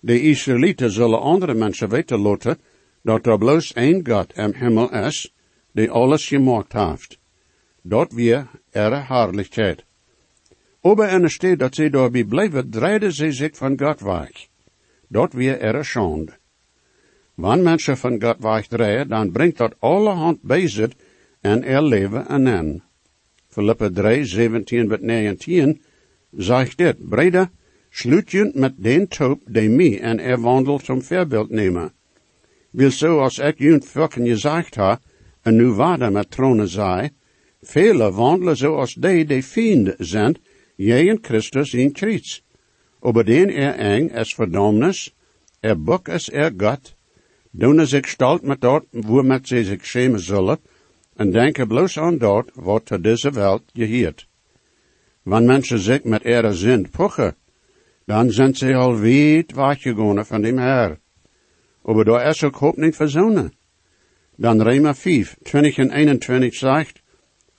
De 0.00 0.20
Israëlieten 0.20 0.90
zullen 0.90 1.20
andere 1.20 1.54
mensen 1.54 1.88
weten 1.88 2.18
laten, 2.18 2.58
dat 3.02 3.26
er 3.26 3.38
bloos 3.38 3.72
één 3.72 4.06
God 4.06 4.36
im 4.36 4.54
Himmel 4.54 4.90
is, 4.92 5.34
die 5.72 5.90
alles 5.90 6.26
gemaakt 6.26 6.72
heeft. 6.72 7.18
Dat 7.82 8.12
weer 8.12 8.46
ihre 8.72 9.02
Herrlichkeit. 9.08 9.84
Aber 10.80 11.08
en 11.08 11.30
steht, 11.30 11.58
dat 11.58 11.74
ze 11.74 11.90
daarbij 11.90 12.24
blijven, 12.24 12.70
draaiden 12.70 13.12
ze 13.12 13.32
zich 13.32 13.56
van 13.56 13.78
God 13.78 14.00
weg. 14.00 14.48
Dat 15.08 15.32
weer 15.32 15.62
ihre 15.62 15.82
Schande. 15.82 16.32
Wanneer 17.34 17.64
mensen 17.64 17.96
van 17.96 18.22
God 18.22 18.36
weg 18.38 18.66
draaien, 18.66 19.08
dan 19.08 19.32
brengt 19.32 19.56
dat 19.56 19.74
allerhand 19.78 20.42
bezit 20.42 20.94
en 21.40 21.64
er 21.64 21.82
leven 21.82 22.28
en 22.28 22.46
en. 22.46 22.82
Philippa 23.48 23.90
3, 23.90 24.24
17 24.24 24.88
tot 24.88 25.00
19, 25.00 25.82
zegt 26.36 26.78
dit, 26.78 27.08
Breda, 27.08 27.50
sluit 27.90 28.30
je 28.30 28.50
met 28.54 28.74
den 28.76 29.08
toop 29.08 29.40
die 29.46 29.68
mij 29.68 30.00
en 30.00 30.18
er 30.18 30.40
wandelt 30.40 30.84
zum 30.84 31.02
voorbeeld 31.02 31.50
nemen. 31.50 31.92
Wil 32.70 32.90
zo 32.90 33.18
als 33.18 33.38
ik 33.38 33.58
junt 33.58 33.86
vorken 33.86 34.26
gezegd 34.26 34.74
ha, 34.74 35.00
en 35.42 35.56
nu 35.56 35.66
waarder 35.66 36.12
met 36.12 36.30
tronen 36.30 36.68
zij, 36.68 37.10
vele 37.62 38.12
wandelen 38.12 38.56
zoals 38.56 38.94
die 38.94 39.24
die 39.24 39.44
vrienden 39.44 39.94
zijn, 39.98 40.36
in 40.76 41.18
Christus 41.22 41.74
in 41.74 41.90
Christus. 41.92 42.44
Over 43.00 43.24
den 43.24 43.50
er 43.50 43.74
eng 43.74 44.08
es 44.08 44.34
verdomnis, 44.34 45.14
er 45.60 45.82
buk 45.82 46.08
es 46.08 46.30
er 46.32 46.52
Gott, 46.56 46.94
doen 47.50 47.86
zich 47.86 48.08
stalt 48.08 48.42
met 48.42 48.60
dat, 48.60 48.84
met 49.24 49.48
ze 49.48 49.64
zich 49.64 49.84
schämen 49.84 50.20
zullen, 50.20 50.58
en 51.16 51.30
denken 51.30 51.68
bloos 51.68 51.98
aan 51.98 52.18
dat, 52.18 52.50
wat 52.54 52.86
te 52.86 53.00
deze 53.00 53.30
wereld 53.30 53.62
geheert. 53.72 54.26
Wanneer 55.22 55.52
mensen 55.52 55.78
zich 55.78 56.04
met 56.04 56.24
ihre 56.24 56.52
zin 56.52 56.90
puchen, 56.90 57.34
dan 58.04 58.30
zijn 58.30 58.54
ze 58.54 58.74
al 58.74 59.00
weit 59.00 59.52
weggegaan 59.52 60.26
van 60.26 60.42
dem 60.42 60.58
Herr. 60.58 60.98
Aber 61.82 62.04
da 62.04 62.22
is 62.22 62.44
ook 62.44 62.56
hoop 62.56 62.76
niet 62.76 62.96
verzonnen. 62.96 63.52
Dan 64.36 64.62
Rema 64.62 64.94
5, 64.94 65.36
20 65.42 65.78
en 65.78 65.90
21 65.90 66.54
zegt, 66.54 67.02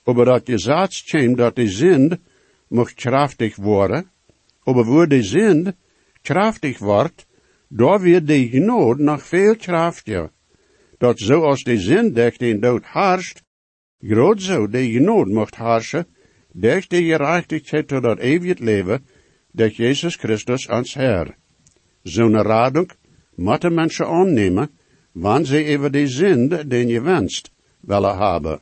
aber 0.04 0.24
dat 0.24 0.42
zaad 0.54 1.02
kwam 1.06 1.36
dat 1.36 1.56
de 1.56 1.68
zind 1.68 2.18
mocht 2.68 2.94
krachtig 2.94 3.56
worden, 3.56 4.10
aber 4.64 4.84
wo 4.84 5.06
de 5.06 5.22
zind 5.22 5.72
krachtig 6.22 6.78
wordt, 6.78 7.26
daar 7.68 8.00
wird 8.00 8.26
de 8.26 8.48
genood 8.48 8.98
nog 8.98 9.22
veel 9.22 9.56
krachtiger. 9.56 10.30
Dat 10.98 11.18
zoals 11.18 11.62
de 11.62 11.78
zind 11.78 12.14
durch 12.14 12.38
den 12.38 12.60
dood 12.60 12.84
harscht, 12.84 13.42
groot 14.00 14.42
zo 14.42 14.68
de 14.68 14.90
genood 14.90 15.28
mocht 15.28 15.54
harschen, 15.54 16.06
de 16.54 17.02
gerechtigheid 17.02 17.88
tot 17.88 18.02
dat 18.02 18.18
eeuwig 18.18 18.58
leven, 18.58 19.02
durch 19.52 19.76
Jezus 19.76 20.16
Christus 20.16 20.68
ans 20.68 20.94
Herr. 20.94 21.36
Zo'n 22.02 22.42
radung 22.42 22.90
moeten 23.34 23.74
mensen 23.74 24.06
aannemen, 24.06 24.70
wanneer 25.12 25.46
ze 25.46 25.64
even 25.64 25.92
de 25.92 26.08
zind 26.08 26.70
den 26.70 26.88
je 26.88 27.00
wenst 27.00 27.50
willen 27.80 28.16
hebben. 28.16 28.60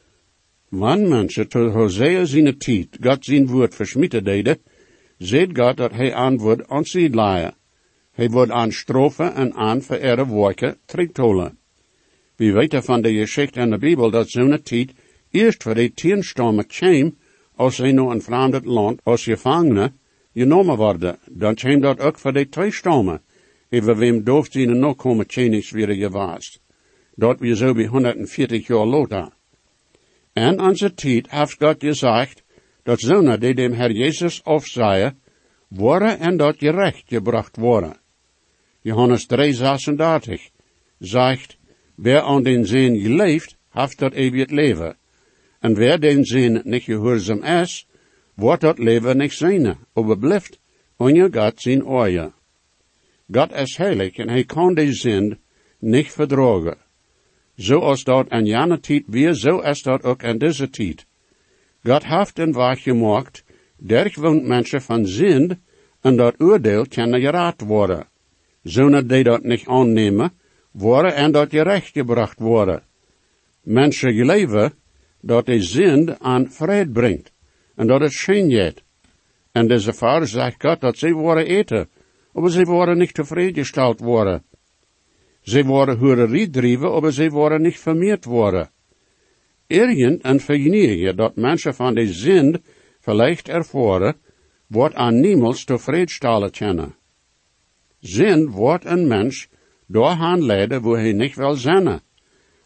Wanneer 0.68 1.08
mensen 1.08 1.48
tot 1.48 1.72
Hosea 1.72 2.24
zijn 2.24 2.58
tijd 2.58 2.88
God 3.00 3.24
zijn 3.24 3.46
woord 3.46 3.74
versmieten 3.74 4.24
deden, 4.24 4.58
ziet 5.18 5.58
God 5.58 5.76
dat 5.76 5.92
hij 5.92 6.14
antwoord 6.14 6.68
aan 6.68 6.84
sie 6.84 7.10
leien. 7.10 7.54
Hij 8.12 8.28
wordt 8.28 8.50
aan 8.50 8.72
strofen 8.72 9.34
en 9.34 9.54
aan 9.54 9.82
vereerde 9.82 10.26
woorden 10.26 10.78
terugtolen. 10.84 11.58
We 12.36 12.52
weten 12.52 12.82
van 12.82 13.02
de 13.02 13.12
geschichte 13.14 13.60
in 13.60 13.70
de 13.70 13.78
Bijbel 13.78 14.10
dat 14.10 14.30
zo'n 14.30 14.62
tijd 14.62 14.92
eerst 15.30 15.62
voor 15.62 15.74
de 15.74 15.94
tienstormen 15.94 16.66
kwam, 16.66 17.16
als 17.62 17.76
hij 17.78 17.92
nog 17.92 18.12
een 18.12 18.22
vreemd 18.22 18.64
land 18.64 19.00
als 19.02 19.24
gevangene 19.24 19.92
genomen 20.34 20.76
worden. 20.76 21.18
Dan 21.30 21.54
kwam 21.54 21.80
dat 21.80 22.00
ook 22.00 22.18
voor 22.18 22.32
de 22.32 22.48
twee 22.48 22.72
stormen. 22.72 23.22
Over 23.70 23.96
wem 23.96 24.24
dooft 24.24 24.52
ze 24.52 24.64
nog 24.64 24.96
komen 24.96 25.26
tjenis 25.26 25.70
weer 25.70 25.94
gewaast. 25.94 26.60
Dat 27.14 27.40
we 27.40 27.56
zo 27.56 27.72
bij 27.72 27.86
140 27.86 28.66
jaar 28.66 28.86
later. 28.86 29.28
En 30.32 30.60
onze 30.60 30.94
tijd 30.94 31.30
heeft 31.30 31.56
God 31.58 31.76
gezegd, 31.78 32.42
dat 32.82 33.00
zonen 33.00 33.40
die 33.40 33.54
dem 33.54 33.72
Herr 33.72 33.92
Jezus 33.92 34.44
afzeien, 34.44 35.18
worden 35.68 36.18
en 36.18 36.36
dat 36.36 36.56
gerecht 36.58 37.02
gebracht 37.06 37.56
worden. 37.56 37.96
Johannes 38.80 39.26
3, 39.26 39.52
36 39.52 40.50
zegt, 40.98 41.56
wer 41.94 42.20
aan 42.20 42.42
den 42.42 42.66
zin 42.66 43.00
geleefd, 43.00 43.56
heeft 43.70 43.98
dat 43.98 44.12
eeuwig 44.12 44.50
leven. 44.50 44.96
En 45.62 45.74
wer 45.74 46.00
den 46.00 46.24
zin 46.24 46.60
niet 46.64 46.82
gehoorzaam 46.82 47.42
is, 47.42 47.86
wordt 48.34 48.60
dat 48.60 48.78
leven 48.78 49.16
niet 49.16 49.32
zijn, 49.32 49.78
aber 49.92 50.18
blijft 50.18 50.58
je 50.96 51.28
God 51.32 51.60
zijn 51.60 51.84
oorje. 51.84 52.32
God 53.30 53.52
is 53.52 53.76
heilig 53.76 54.16
en 54.16 54.28
hij 54.28 54.44
kan 54.44 54.74
de 54.74 54.92
zin 54.92 55.38
niet 55.78 56.12
verdragen. 56.12 56.76
Zoals 57.54 58.04
dat 58.04 58.30
in 58.30 58.46
jane 58.46 58.80
tijd 58.80 59.02
weer, 59.06 59.34
zo 59.34 59.58
is 59.58 59.82
dat 59.82 60.02
ook 60.02 60.22
in 60.22 60.38
deze 60.38 60.70
tijd. 60.70 61.06
God 61.82 62.04
heeft 62.04 62.38
een 62.38 62.52
waar 62.52 62.76
gemaakt, 62.76 63.44
woont 64.14 64.46
mensen 64.46 64.82
van 64.82 65.06
zin, 65.06 65.60
en 66.00 66.16
dat 66.16 66.40
oordeel 66.40 66.86
kan 66.88 67.20
geraad 67.20 67.60
worden. 67.60 68.06
Zodat 68.62 69.08
die 69.08 69.24
dat 69.24 69.42
niet 69.42 69.66
aannemen, 69.66 70.32
worden 70.70 71.14
en 71.14 71.32
dat 71.32 71.50
gerecht 71.50 71.92
gebracht 71.92 72.38
worden. 72.38 72.82
Mensen 73.62 74.24
leven 74.24 74.72
dat 75.22 75.46
de 75.46 75.62
zin 75.62 76.20
aan 76.20 76.50
vrede 76.50 76.90
brengt, 76.90 77.32
en 77.74 77.86
dat 77.86 78.00
het 78.00 78.12
schijn 78.12 78.48
jet. 78.48 78.82
En 79.52 79.68
deze 79.68 79.92
vader 79.92 80.28
zegt 80.28 80.62
God 80.62 80.80
dat 80.80 80.98
ze 80.98 81.12
worden 81.12 81.46
eten, 81.46 81.88
maar 82.32 82.50
ze 82.50 82.64
worden 82.64 82.98
niet 82.98 83.14
tevreden 83.14 83.54
gesteld 83.54 84.00
worden. 84.00 84.44
Ze 85.42 85.64
worden 85.64 85.98
hurerie 85.98 86.50
drijven, 86.50 87.00
maar 87.02 87.12
ze 87.12 87.28
worden 87.28 87.62
niet 87.62 87.78
vermeerd 87.78 88.24
worden. 88.24 88.70
Irgend 89.66 90.22
en 90.22 90.40
vernieuwen 90.40 91.16
dat 91.16 91.36
mensen 91.36 91.74
van 91.74 91.94
de 91.94 92.12
zin 92.12 92.62
vielleicht 93.00 93.48
ervoeren, 93.48 94.16
wordt 94.66 94.94
aan 94.94 95.20
niemals 95.20 95.64
tevreden 95.64 96.50
kennen. 96.50 96.94
Zin 98.00 98.50
wordt 98.50 98.84
een 98.84 99.06
mens 99.06 99.48
doorgaan 99.86 100.44
leiden 100.44 100.82
wo 100.82 100.94
hij 100.94 101.12
niet 101.12 101.34
wil 101.34 101.54
zijn, 101.54 102.00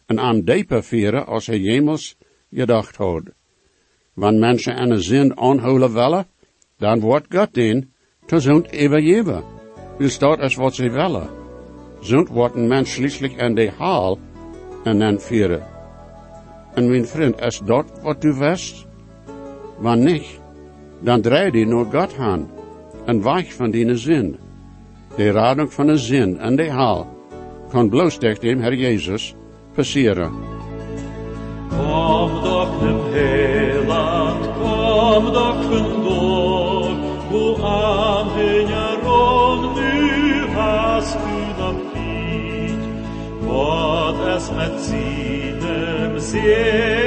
en 0.05 0.19
aan 0.19 0.41
dieper 0.41 0.83
vieren 0.83 1.25
als 1.25 1.47
hij 1.47 1.59
jemals 1.59 2.17
gedacht 2.51 2.95
had. 2.95 3.23
Wanneer 4.13 4.39
mensen 4.39 4.81
een 4.81 5.01
zin 5.01 5.37
aanhouden 5.37 5.93
willen, 5.93 6.25
dan 6.77 6.99
wordt 6.99 7.27
God 7.29 7.53
den 7.53 7.93
te 8.25 8.39
zond 8.39 8.65
overgeven. 8.73 9.43
U 9.97 10.09
staat 10.09 10.39
als 10.39 10.55
wat 10.55 10.75
ze 10.75 10.89
willen. 10.89 11.29
Zond 11.99 12.29
wordt 12.29 12.55
een 12.55 12.67
mens 12.67 12.93
schließlich 12.93 13.35
in 13.35 13.55
de 13.55 13.71
haal 13.77 14.19
en 14.83 14.99
dan 14.99 15.19
vieren. 15.19 15.65
En 16.73 16.89
mijn 16.89 17.07
vriend, 17.07 17.41
is 17.41 17.61
dat 17.65 17.85
wat 18.01 18.23
u 18.23 18.33
wist? 18.33 18.85
Wanneer 19.77 20.13
niet, 20.13 20.39
dan 20.99 21.21
draai 21.21 21.57
je 21.59 21.65
naar 21.65 21.85
God 21.85 22.17
aan 22.17 22.49
en 23.05 23.21
weich 23.21 23.53
van 23.53 23.71
die 23.71 23.95
zin. 23.95 24.37
De 25.15 25.31
radung 25.31 25.73
van 25.73 25.87
de 25.87 25.97
zin 25.97 26.37
en 26.37 26.55
de 26.55 26.69
haal 26.71 27.07
kan 27.69 27.89
bloos 27.89 28.17
tegen 28.17 28.41
dem 28.41 28.59
Herr 28.59 28.73
Jezus 28.73 29.35
passeren. 29.73 30.56
Kom 31.77 32.29
doch 32.43 32.71
dem 32.81 32.99
Heiland, 33.13 34.43
kom 34.59 35.23
doch 35.33 35.61
vandoor, 35.69 36.91
wo 37.29 37.43
aanhängerom 37.63 39.59
nu 39.75 39.95
hast 40.55 41.17
du 41.23 41.37
noch 41.61 41.81
niet. 41.93 42.83
Wat 43.41 44.17
es 44.35 44.45
met 44.51 44.73
zinem 44.81 46.13
sehen 46.19 47.06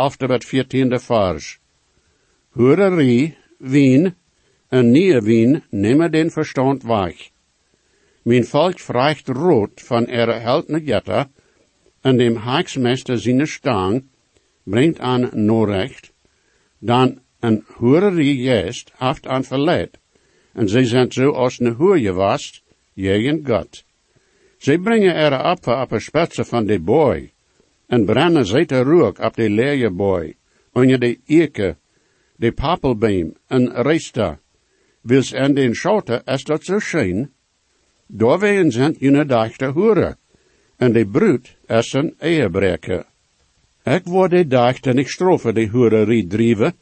12 0.00 0.16
het 0.18 0.44
14 0.44 1.00
vers. 1.00 1.58
Hureri, 2.54 3.36
wien, 3.58 4.14
en 4.68 4.90
nie 4.90 5.20
wien, 5.20 5.62
nemen 5.70 6.10
den 6.12 6.30
verstand 6.30 6.82
weg. 6.82 7.30
Mijn 8.22 8.44
volk 8.44 8.78
vraagt 8.78 9.28
rood 9.28 9.80
van 9.80 10.06
er 10.06 10.40
heldne 10.40 10.80
Jette, 10.84 11.28
en 12.00 12.16
dem 12.16 12.36
Haaksmeister 12.36 13.20
seine 13.20 13.46
Stang, 13.46 14.04
brengt 14.64 15.00
aan 15.00 15.28
Norecht, 15.32 16.12
dan 16.78 17.20
een 17.40 17.64
hureri 17.78 18.42
jest 18.42 18.92
haft 18.96 19.26
aan 19.26 19.44
verleid, 19.44 19.98
en 20.52 20.68
zij 20.68 20.84
zijn 20.84 21.12
zo 21.12 21.30
als 21.30 21.60
een 21.60 21.74
hoerje 21.74 22.12
was, 22.12 22.62
jegen 22.92 23.46
God. 23.46 23.84
Zij 24.58 24.78
brengen 24.78 25.14
ihre 25.14 25.36
Apfel 25.36 25.80
op 25.80 25.92
een 25.92 26.00
spitze 26.00 26.44
van 26.44 26.66
de 26.66 26.80
boy, 26.80 27.32
en 27.90 28.04
brennen 28.04 28.46
zij 28.46 28.66
te 28.66 28.82
rook 28.82 29.18
op 29.18 29.34
de 29.36 29.50
leerje 29.50 29.90
boy, 29.90 30.34
onder 30.72 30.98
de 30.98 31.18
eke, 31.26 31.76
de 32.36 32.52
papelbeam, 32.52 33.34
en 33.46 33.82
reista. 33.82 34.38
Wils 35.00 35.32
en 35.32 35.54
den 35.54 35.74
schoten 35.74 36.22
is 36.24 36.44
dat 36.44 36.64
zo 36.64 36.78
schijn, 36.78 37.30
doorwegen 38.06 38.72
zijn 38.72 38.96
jene 38.98 39.24
dag 39.24 39.56
te 39.56 39.66
hoeren, 39.66 40.18
en 40.76 40.92
de 40.92 41.06
bruut 41.06 41.56
is 41.66 41.92
een 41.92 42.14
ehebreker. 42.18 43.04
Ik 43.84 44.04
word 44.04 44.30
de 44.30 44.46
dag 44.46 44.78
ten 44.78 44.98
ik 44.98 45.08
strofe 45.08 45.52
de 45.52 45.66
hoererie 45.68 46.26
drieven, 46.26 46.74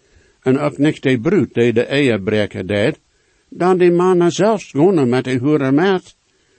en 0.43 0.59
ook 0.59 0.79
niet 0.79 1.03
de 1.03 1.21
bruut 1.21 1.55
die 1.55 1.73
de 1.73 1.87
ehebreker 1.87 2.67
deed, 2.67 3.01
dan 3.49 3.79
die 3.79 3.93
mannen 3.93 4.31
zelfs 4.31 4.71
gaan 4.71 5.09
met 5.09 5.25
de 5.25 5.39
hoeren 5.39 5.75
met, 5.75 6.17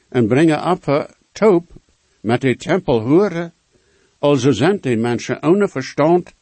en 0.10 0.28
brengen 0.28 0.72
op 0.72 1.10
toop 1.32 1.72
met 2.22 2.42
de 2.42 2.56
tempel 2.56 3.02
hoeren, 3.02 3.54
also 4.20 4.52
zijn 4.52 4.80
die 4.80 4.98
mensen 4.98 5.44
ohne 5.44 5.68
verstand 5.68 6.34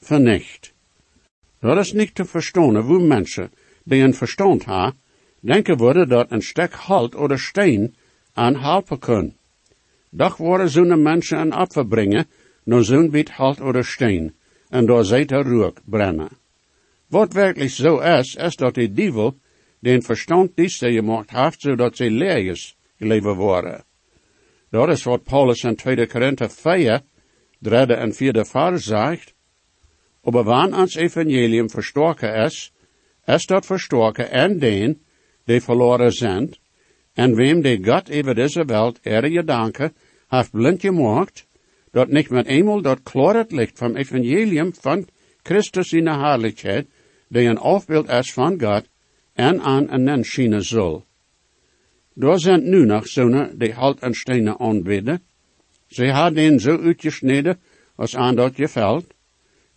vernicht. 0.00 0.72
Dat 1.60 1.78
is 1.78 1.92
niet 1.92 2.14
te 2.14 2.24
verstaan 2.24 2.76
hoe 2.76 3.00
mensen 3.00 3.50
die 3.84 4.02
een 4.02 4.14
verstand 4.14 4.64
hebben, 4.64 4.94
denken 5.40 5.76
worden 5.76 6.08
dat 6.08 6.30
een 6.30 6.42
stuk 6.42 6.72
halt 6.72 7.14
oder 7.14 7.38
steen 7.38 7.94
aan 8.32 8.56
helpen. 8.56 9.36
Doch 10.10 10.36
worden 10.36 10.68
zo'n 10.68 11.02
mensen 11.02 11.38
een 11.38 11.54
opfer 11.54 11.86
brengen, 11.86 12.26
naar 12.64 12.84
zo'n 12.84 13.10
bit 13.10 13.30
halt 13.30 13.60
oder 13.60 13.84
steen, 13.84 14.34
en 14.68 14.86
door 14.86 15.04
zij 15.04 15.24
te 15.24 15.42
rook 15.42 15.78
brennen. 15.84 16.28
Wat 17.06 17.32
werkelijk 17.32 17.70
zo 17.70 17.98
is, 17.98 18.34
is 18.34 18.56
dat 18.56 18.74
de 18.74 18.92
dievel 18.92 19.38
den 19.78 20.02
verstand 20.02 20.56
die 20.56 20.68
ze 20.68 20.92
gemaakt 20.92 21.30
heeft, 21.30 21.60
zodat 21.60 21.96
ze 21.96 22.10
leerjes 22.10 22.76
geleven 22.98 23.34
worden. 23.34 23.84
Dat 24.70 24.88
is 24.88 25.02
wat 25.02 25.22
Paulus 25.22 25.64
in 25.64 25.76
2 25.76 26.06
Korinther 26.06 26.50
4, 26.50 27.02
derde 27.64 27.94
en 27.94 28.12
vierde 28.12 28.44
vers 28.44 28.84
zegt. 28.84 29.32
Aber 30.24 30.44
wann 30.44 30.74
ons 30.74 30.96
evangelium 30.96 31.68
verstorken 31.70 32.34
is, 32.44 32.72
is 33.26 33.46
dat 33.46 33.66
verstorken 33.66 34.30
en 34.30 34.58
den, 34.58 35.00
die 35.44 35.60
verloren 35.60 36.12
zijn, 36.12 36.54
en 37.14 37.34
wem 37.36 37.62
de 37.62 37.78
God 37.84 38.10
over 38.10 38.34
deze 38.34 38.64
wereld 38.64 38.98
ere 39.02 39.30
je 39.30 39.44
danken, 39.44 39.92
heeft 40.28 40.50
blind 40.50 40.80
gemaakt, 40.80 41.46
dat 41.92 42.08
niet 42.08 42.30
met 42.30 42.46
eenmaal 42.46 42.82
dat 42.82 43.02
klaar 43.02 43.44
licht 43.48 43.78
van 43.78 43.96
evangelium 43.96 44.74
van 44.74 45.06
Christus 45.42 45.92
in 45.92 46.04
de 46.04 46.10
herrlijkheid, 46.10 46.86
die 47.28 47.48
een 47.48 47.58
afbeeld 47.58 48.08
is 48.08 48.32
van 48.32 48.60
God, 48.60 48.88
en 49.34 49.60
aan 49.60 49.90
een 49.90 50.04
mens 50.04 50.30
schijnen 50.30 50.64
zal. 50.64 51.04
Zijn 52.16 52.68
nu 52.68 52.84
nog 52.84 53.06
zonen 53.06 53.58
die 53.58 53.72
halt 53.72 54.00
en 54.00 54.14
stenen 54.14 54.58
aanbidden. 54.58 55.22
Ze 55.94 56.10
hadden 56.10 56.34
den 56.34 56.60
zo 56.60 56.78
uitgesneden 56.78 57.60
als 57.96 58.16
aan 58.16 58.34
dat 58.34 58.56
je 58.56 58.68
veld. 58.68 59.06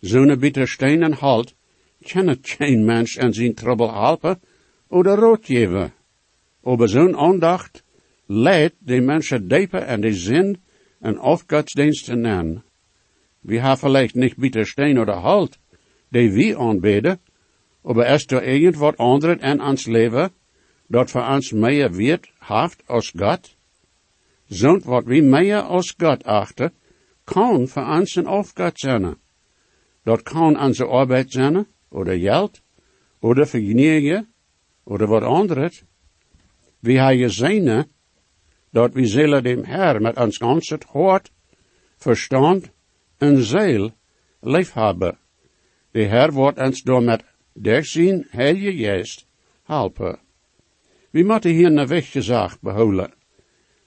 Zonen 0.00 0.38
bieten 0.38 0.68
steen 0.68 1.02
en 1.02 1.12
halt, 1.12 1.54
kan 2.02 2.26
het 2.26 2.48
geen 2.58 2.84
mens 2.84 3.16
en 3.16 3.32
zijn 3.32 3.54
trouble 3.54 3.92
helpen, 3.92 4.40
oder 4.88 5.14
rood 5.14 5.46
geven. 5.46 5.92
Over 6.62 6.88
zo'n 6.88 7.16
aandacht 7.16 7.84
leidt 8.26 8.74
de 8.78 9.00
mensen 9.00 9.48
dieper 9.48 9.82
en 9.82 10.00
de 10.00 10.12
zin 10.12 10.60
en 11.00 11.18
afgodsdienst 11.18 12.04
te 12.04 12.14
nemen. 12.14 12.64
We 13.40 13.54
hebben 13.54 13.78
vielleicht 13.78 14.14
niet 14.14 14.36
bitter 14.36 14.66
steen 14.66 14.98
oder 14.98 15.20
halt, 15.20 15.58
die 16.08 16.32
we 16.32 16.56
aanbidden, 16.58 17.20
aber 17.82 18.06
is 18.06 18.26
er 18.26 18.42
irgend 18.42 18.76
wat 18.76 19.24
in 19.40 19.60
ons 19.60 19.86
leven, 19.86 20.30
dat 20.88 21.10
voor 21.10 21.26
ons 21.28 21.52
meer 21.52 21.94
wird 21.94 22.30
haft 22.38 22.82
als 22.86 23.12
God? 23.16 23.56
Zo'n 24.48 24.82
wat 24.84 25.04
we 25.04 25.20
meer 25.20 25.60
als 25.60 25.94
God 25.96 26.24
achten, 26.24 26.72
kan 27.24 27.68
voor 27.68 27.86
ons 27.86 28.16
een 28.16 28.26
afgod 28.26 28.80
zijn. 28.80 29.16
Dat 30.02 30.22
kan 30.22 30.60
onze 30.60 30.84
arbeid 30.84 31.32
zijn, 31.32 31.66
oder 31.88 32.18
geld, 32.18 32.62
oder 33.20 33.46
vergnügen, 33.46 34.26
oder 34.84 35.06
wat 35.06 35.22
anderes. 35.22 35.84
We 36.80 36.92
hebben 36.92 37.18
gezien 37.18 37.86
dat 38.70 38.94
we 38.94 39.06
zullen 39.06 39.42
dem 39.42 39.64
Herr 39.64 40.00
met 40.00 40.16
ons 40.16 40.36
ganzes 40.36 40.84
hart, 40.92 41.30
verstand 41.96 42.70
en 43.18 43.42
ziel 43.42 43.90
lief 44.40 44.72
hebben. 44.72 45.18
De 45.90 46.04
Herr 46.04 46.32
wordt 46.32 46.58
ons 46.58 46.82
door 46.82 47.02
met 47.02 47.24
der 47.52 47.84
zijn 47.84 48.26
heilige 48.30 48.76
geest 48.76 49.26
helpen. 49.62 50.18
We 51.10 51.22
moeten 51.22 51.50
hier 51.50 51.66
een 51.66 51.86
weg 51.86 52.10
gezag 52.10 52.60
behouden. 52.60 53.17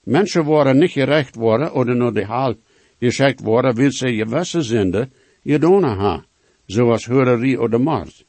Mensen 0.04 0.44
worden 0.44 0.78
niet 0.78 0.92
gerecht 0.92 1.36
worden, 1.36 1.74
oder 1.74 1.96
nur 1.96 2.14
de 2.14 2.26
haal 2.26 2.56
gezegd 3.00 3.42
worden, 3.42 3.76
wil 3.76 3.92
ze 3.92 4.16
gewisse 4.16 4.62
zinde 4.62 5.10
gedaan 5.44 5.84
hebben, 5.84 6.26
zoals 6.66 7.06
hurerie 7.06 7.60
oder 7.60 7.82
moord. 7.82 8.26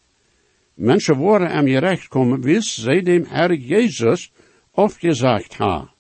Mensen 0.75 1.17
worden 1.17 1.51
hem 1.51 1.67
gerecht 1.67 2.09
komen, 2.09 2.41
wil 2.41 2.63
ze 2.63 3.03
dem 3.03 3.25
Herr 3.25 3.55
Jezus 3.55 4.33
afgezegd 4.73 5.59
hebben. 5.59 5.91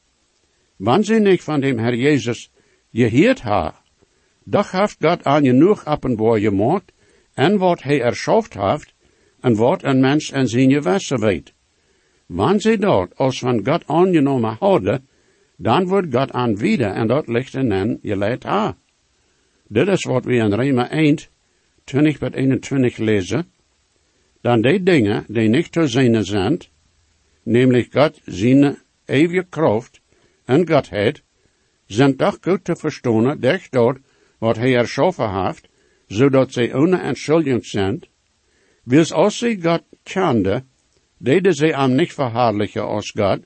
Wanneer 0.76 1.04
ze 1.04 1.14
niet 1.14 1.42
van 1.42 1.60
dem 1.60 1.78
Herr 1.78 1.94
Jezus 1.94 2.50
geheerd 2.92 3.42
hebben, 3.42 3.74
doch 4.44 4.70
heeft 4.70 4.96
God 5.00 5.24
aan 5.24 5.44
genoeg 5.44 5.86
openbaar 5.86 6.38
gemaakt, 6.38 6.92
en 7.34 7.58
wat 7.58 7.82
hij 7.82 8.00
erschaft 8.00 8.54
heeft, 8.54 8.94
en 9.40 9.56
wat 9.56 9.82
een 9.82 10.00
mens 10.00 10.30
en 10.30 10.48
zijn 10.48 10.70
gewisse 10.70 11.18
weet. 11.18 11.54
Wanneer 12.26 12.60
ze 12.60 12.78
dat 12.78 13.16
als 13.16 13.38
van 13.38 13.66
God 13.66 13.86
aangenomen 13.86 14.56
houden, 14.58 15.08
dan 15.62 15.86
wordt 15.86 16.14
God 16.14 16.32
aanbieden 16.32 16.94
en 16.94 17.06
dat 17.06 17.28
ligt 17.28 17.54
in 17.54 17.70
hen 17.70 17.98
je 18.02 18.16
leidt 18.16 18.44
aan. 18.44 18.76
Dit 19.68 19.88
is 19.88 20.04
wat 20.04 20.24
we 20.24 20.34
in 20.34 20.54
Rema 20.54 20.90
1, 20.90 21.18
20 21.84 22.18
tot 22.18 22.34
21 22.34 22.96
lezen. 22.96 23.46
Dan 24.40 24.62
die 24.62 24.82
dingen 24.82 25.24
die 25.28 25.48
niet 25.48 25.72
te 25.72 25.86
zijn 25.86 26.24
zijn, 26.24 26.58
namelijk 27.42 27.92
God 27.92 28.20
zijn 28.24 28.78
eeuwige 29.04 29.46
kracht 29.48 30.00
en 30.44 30.68
Godheid, 30.68 31.22
zijn 31.86 32.16
toch 32.16 32.38
goed 32.40 32.64
te 32.64 32.76
verstaan, 32.76 33.40
durch 33.40 33.68
dat 33.68 33.98
wat 34.38 34.56
hij 34.56 34.76
erschaffen 34.76 35.44
heeft, 35.44 35.68
zodat 36.06 36.52
zij 36.52 36.74
ohne 36.74 36.96
entschuldiging 36.96 37.66
zijn, 37.66 38.02
wils 38.84 39.12
als 39.12 39.38
zij 39.38 39.58
God 39.62 39.82
kende, 40.02 40.64
deden 41.18 41.54
zij 41.54 41.74
am 41.74 41.94
nicht 41.94 42.14
verherrlichen 42.14 42.86
als 42.86 43.10
God, 43.10 43.38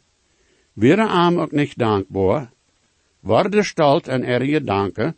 wäre 0.76 1.08
am 1.08 1.38
ook 1.38 1.52
nicht 1.52 1.80
dankbaar, 1.80 2.52
worden 3.20 3.64
stalt 3.64 4.08
en 4.08 4.24
er 4.24 4.42
je 4.44 4.60
danken, 4.60 5.16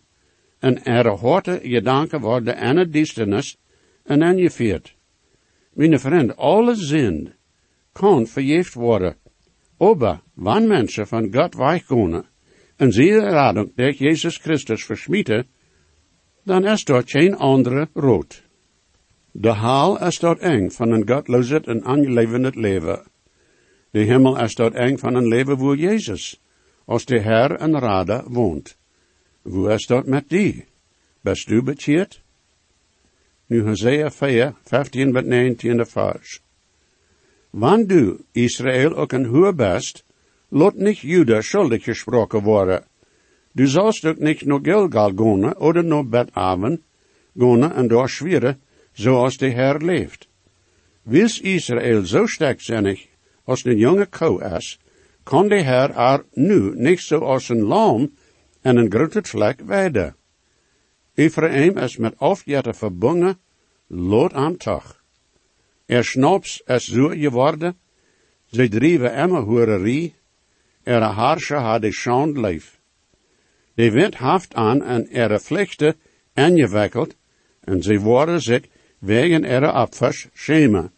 en 0.59 0.85
er 0.85 1.11
horte 1.11 1.61
je 1.63 1.83
danken 1.83 2.21
worden 2.21 2.57
en 2.57 2.91
diestenis, 2.91 3.57
en 4.05 4.23
en 4.23 4.37
je 4.37 4.51
viert. 4.51 4.95
Mijn 5.73 6.01
vriend, 6.01 6.37
alle 6.37 6.75
zin 6.75 7.33
kan 7.93 8.27
verjeefd 8.27 8.75
worden, 8.75 9.17
aber 9.79 10.21
wann 10.35 10.67
mensen 10.67 11.07
van 11.07 11.35
God 11.35 11.55
weichkomen, 11.55 12.25
en 12.77 12.93
ze 12.93 13.19
radung 13.19 13.73
der 13.75 13.93
Jezus 13.93 14.37
Christus 14.37 14.85
versmieten, 14.85 15.47
dan 16.45 16.67
is 16.67 16.85
dort 16.85 17.11
geen 17.11 17.37
andere 17.37 17.89
rood. 17.95 18.43
De 19.33 19.53
haal 19.53 20.07
is 20.07 20.19
dort 20.19 20.41
eng 20.41 20.71
van 20.71 20.91
een 20.91 21.09
godloos 21.09 21.51
en 21.51 21.85
aangelevend 21.85 22.55
leven. 22.55 23.03
De 23.91 24.01
hemel 24.01 24.37
is 24.41 24.55
dort 24.55 24.75
eng 24.75 24.97
van 24.99 25.15
een 25.15 25.29
leven 25.29 25.59
waar 25.59 25.77
Jezus, 25.77 26.41
als 26.85 27.05
de 27.05 27.21
Herr 27.21 27.57
en 27.57 27.79
Rade 27.79 28.25
woont. 28.27 28.77
Hoe 29.43 29.73
is 29.73 29.87
dat 29.87 30.07
met 30.07 30.29
die? 30.29 30.65
Bist 31.21 31.49
du 31.49 31.63
bekeerd? 31.63 32.21
Nu 33.47 33.63
Hosea 33.63 34.11
4, 34.11 34.55
15 34.65 35.13
tot 35.13 35.25
19 35.25 35.87
vers. 35.87 36.41
Wann 37.51 37.87
du, 37.87 38.19
Israël, 38.33 38.95
ook 38.97 39.13
een 39.13 39.25
hoer 39.25 39.55
best, 39.55 40.05
lot 40.49 40.77
nicht 40.77 41.03
Juda 41.03 41.41
schuldig 41.41 41.85
gesproken 41.85 42.43
worden. 42.43 42.85
Du 43.53 43.67
sollst 43.67 44.05
ook 44.05 44.19
nicht 44.19 44.47
naar 44.47 44.61
Gilgal 44.63 45.13
gaan, 45.17 45.57
oder 45.57 45.85
naar 45.85 46.09
Betaven 46.09 46.83
gaan 47.37 47.73
en 47.73 47.89
door 47.89 48.09
schweren, 48.09 48.61
zoals 48.93 49.37
de 49.37 49.51
Herr 49.51 49.85
leeft. 49.85 50.29
Wils 51.03 51.41
Israël 51.41 52.05
zo 52.05 52.27
sterkzinnig 52.27 53.07
als 53.49 53.65
een 53.65 53.77
jonge 53.77 54.07
koe 54.07 54.43
is, 54.57 54.79
kan 55.23 55.49
de 55.49 55.63
Herr 55.63 55.91
er 55.97 56.25
nu 56.33 56.73
niet 56.75 57.01
zoals 57.01 57.49
een 57.49 57.63
lam 57.63 58.13
en 58.61 58.77
een 58.77 58.91
grote 58.91 59.23
vlek 59.23 59.61
weiden. 59.61 60.17
Ephraim 61.15 61.79
is 61.79 61.97
met 61.97 62.19
afjette 62.19 62.75
verbonden, 62.75 63.39
lood 63.87 64.33
aan 64.33 64.57
toch. 64.57 65.03
Er 65.87 66.05
snaps 66.05 66.63
is 66.67 66.85
zo 66.89 67.09
geworden, 67.09 67.79
ze 68.51 68.69
drieven 68.69 69.15
immer 69.15 69.43
hoererie, 69.43 70.15
er 70.83 71.03
haarsche 71.03 71.55
had 71.55 71.83
de 71.83 71.93
schand 71.93 72.37
leef. 72.37 72.81
De 73.75 73.91
wind 73.91 74.15
haft 74.15 74.55
aan 74.55 74.83
en 74.83 75.11
er 75.11 75.41
vlechte 75.41 75.97
aangewikkeld, 76.35 77.17
en 77.61 77.83
ze 77.83 77.99
worden 77.99 78.41
zich 78.41 78.65
wegen 78.99 79.45
er 79.45 79.71
afvers 79.71 80.29
schema. 80.35 80.91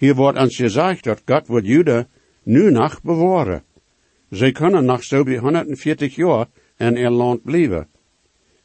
Hier 0.00 0.14
wordt 0.14 0.38
ons 0.38 0.56
gezegd 0.56 1.04
dat 1.04 1.22
God 1.24 1.46
wordt 1.46 1.66
Juda 1.66 2.06
nu 2.42 2.70
nog 2.70 3.02
bewaren. 3.02 3.62
Ze 4.30 4.52
kunnen 4.52 4.84
nog 4.84 5.02
zo 5.02 5.22
bij 5.22 5.36
140 5.36 6.14
jaar 6.14 6.46
in 6.76 6.96
er 6.96 7.10
land 7.10 7.42
blijven. 7.42 7.88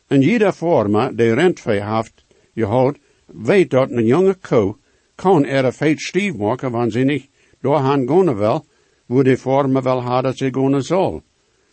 En 0.08 0.22
jeder 0.22 0.54
vormer 0.54 1.16
die 1.16 1.34
rentvee 1.34 1.84
heeft 1.84 2.26
gehouden, 2.54 3.02
weet 3.26 3.70
dat 3.70 3.92
een 3.92 4.06
jonge 4.06 4.36
koe 4.36 4.76
kan 5.16 5.46
er 5.46 5.66
een 5.66 5.74
feit 5.74 6.00
stief 6.00 6.36
maken, 6.36 6.72
wanneer 6.72 6.92
ze 6.92 7.00
niet 7.00 7.30
doorgaan 7.62 8.08
gaan 8.08 8.36
wil, 8.38 8.66
wo 9.06 9.24
de 9.24 9.38
vormer 9.38 9.84
wel 9.84 10.02
hadden 10.02 10.34
ze 10.34 10.50
gaan 10.52 10.84
zal. 10.84 11.24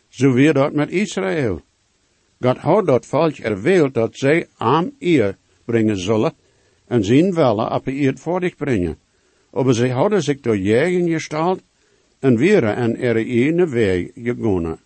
Zo 0.09 0.33
weer 0.33 0.55
dat 0.55 0.73
met 0.73 0.91
Israël. 0.91 1.61
God 2.41 2.57
had 2.57 2.87
dat 2.87 3.07
volk 3.07 3.37
erwählt 3.37 3.95
dat 3.95 4.17
zij 4.17 4.47
aan 4.57 4.91
eer 4.99 5.37
brengen 5.65 5.99
zullen 5.99 6.33
en 6.87 7.05
zien 7.05 7.35
willen 7.35 7.73
op 7.73 7.87
eer 7.87 8.15
dich 8.41 8.57
brengen. 8.57 9.02
Aber 9.53 9.75
zij 9.75 9.89
hadden 9.89 10.23
zich 10.23 10.41
door 10.41 10.57
jagen 10.57 11.09
gestald 11.09 11.63
en 12.19 12.37
weer 12.37 12.65
en 12.65 12.97
er 12.97 13.17
ene 13.17 13.69
weg 13.69 14.11
gegaan. 14.15 14.79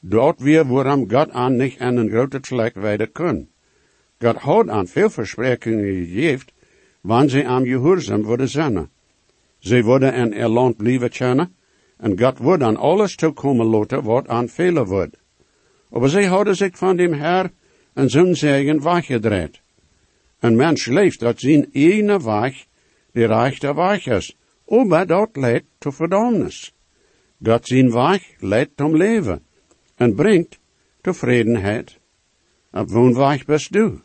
Dort 0.00 0.40
weer 0.40 0.66
waarom 0.66 1.10
God 1.10 1.30
aan 1.30 1.56
niet 1.56 1.78
aan 1.78 1.96
een 1.96 2.10
grote 2.10 2.38
vlek 2.40 2.74
wijden 2.74 3.12
kun. 3.12 3.48
God 4.18 4.36
had 4.36 4.68
aan 4.68 4.86
veel 4.86 5.10
versprekkingen 5.10 5.84
gegeven, 5.84 6.46
wanneer 7.00 7.30
zij 7.30 7.46
aan 7.46 7.66
gehoorzaam 7.66 8.22
worden 8.22 8.48
zijn. 8.48 8.88
Zij 9.58 9.82
worden 9.82 10.14
in 10.14 10.34
er 10.34 10.48
land 10.48 10.76
blijven 10.76 11.10
kennen, 11.10 11.54
en 11.96 12.18
God 12.18 12.38
wordt 12.38 12.62
aan 12.62 12.76
alles 12.76 13.16
toekomen 13.16 13.66
laten 13.66 14.02
wat 14.02 14.28
aan 14.28 14.48
vele 14.48 14.84
wordt. 14.84 15.16
Maar 15.90 16.24
hadden 16.24 16.56
zich 16.56 16.78
van 16.78 16.96
dem 16.96 17.12
Herr 17.12 17.50
en 17.92 18.10
zijn 18.10 18.36
zegen 18.36 18.82
weggedraaid. 18.82 19.60
Een 20.40 20.56
mens 20.56 20.86
leeft 20.86 21.20
dat 21.20 21.40
zijn 21.40 21.68
ene 21.72 22.22
weg 22.22 22.66
de 23.16 23.26
rechte 23.26 23.74
weg 23.74 24.06
is, 24.06 24.36
maar 24.66 25.06
dat 25.06 25.36
leidt 25.36 25.66
tot 25.78 25.94
verdommnis. 25.94 26.74
God 27.42 27.66
zijn 27.66 27.90
weg 27.90 28.22
leidt 28.38 28.80
om 28.80 28.96
leven 28.96 29.42
en 29.94 30.14
brengt 30.14 30.58
tevredenheid. 31.00 31.98
Op 32.72 32.90
woon 32.90 33.14
weg 33.14 33.44
bist 33.44 33.72
du. 33.72 34.00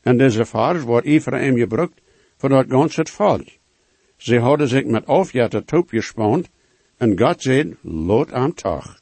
En 0.00 0.18
deze 0.18 0.44
vers 0.44 0.82
wordt 0.82 1.06
Ephraim 1.06 1.56
gebruikt 1.56 2.00
voor 2.36 2.48
dat 2.48 2.66
ganze 2.68 3.04
volk. 3.04 3.48
Ze 4.16 4.38
hadden 4.38 4.68
zich 4.68 4.84
met 4.84 5.06
afjatte 5.06 5.64
top 5.64 5.88
gespannen 5.88 6.44
en 6.96 7.18
God 7.18 7.42
zei, 7.42 7.76
lot 7.82 8.32
am 8.32 8.54
toch. 8.54 9.00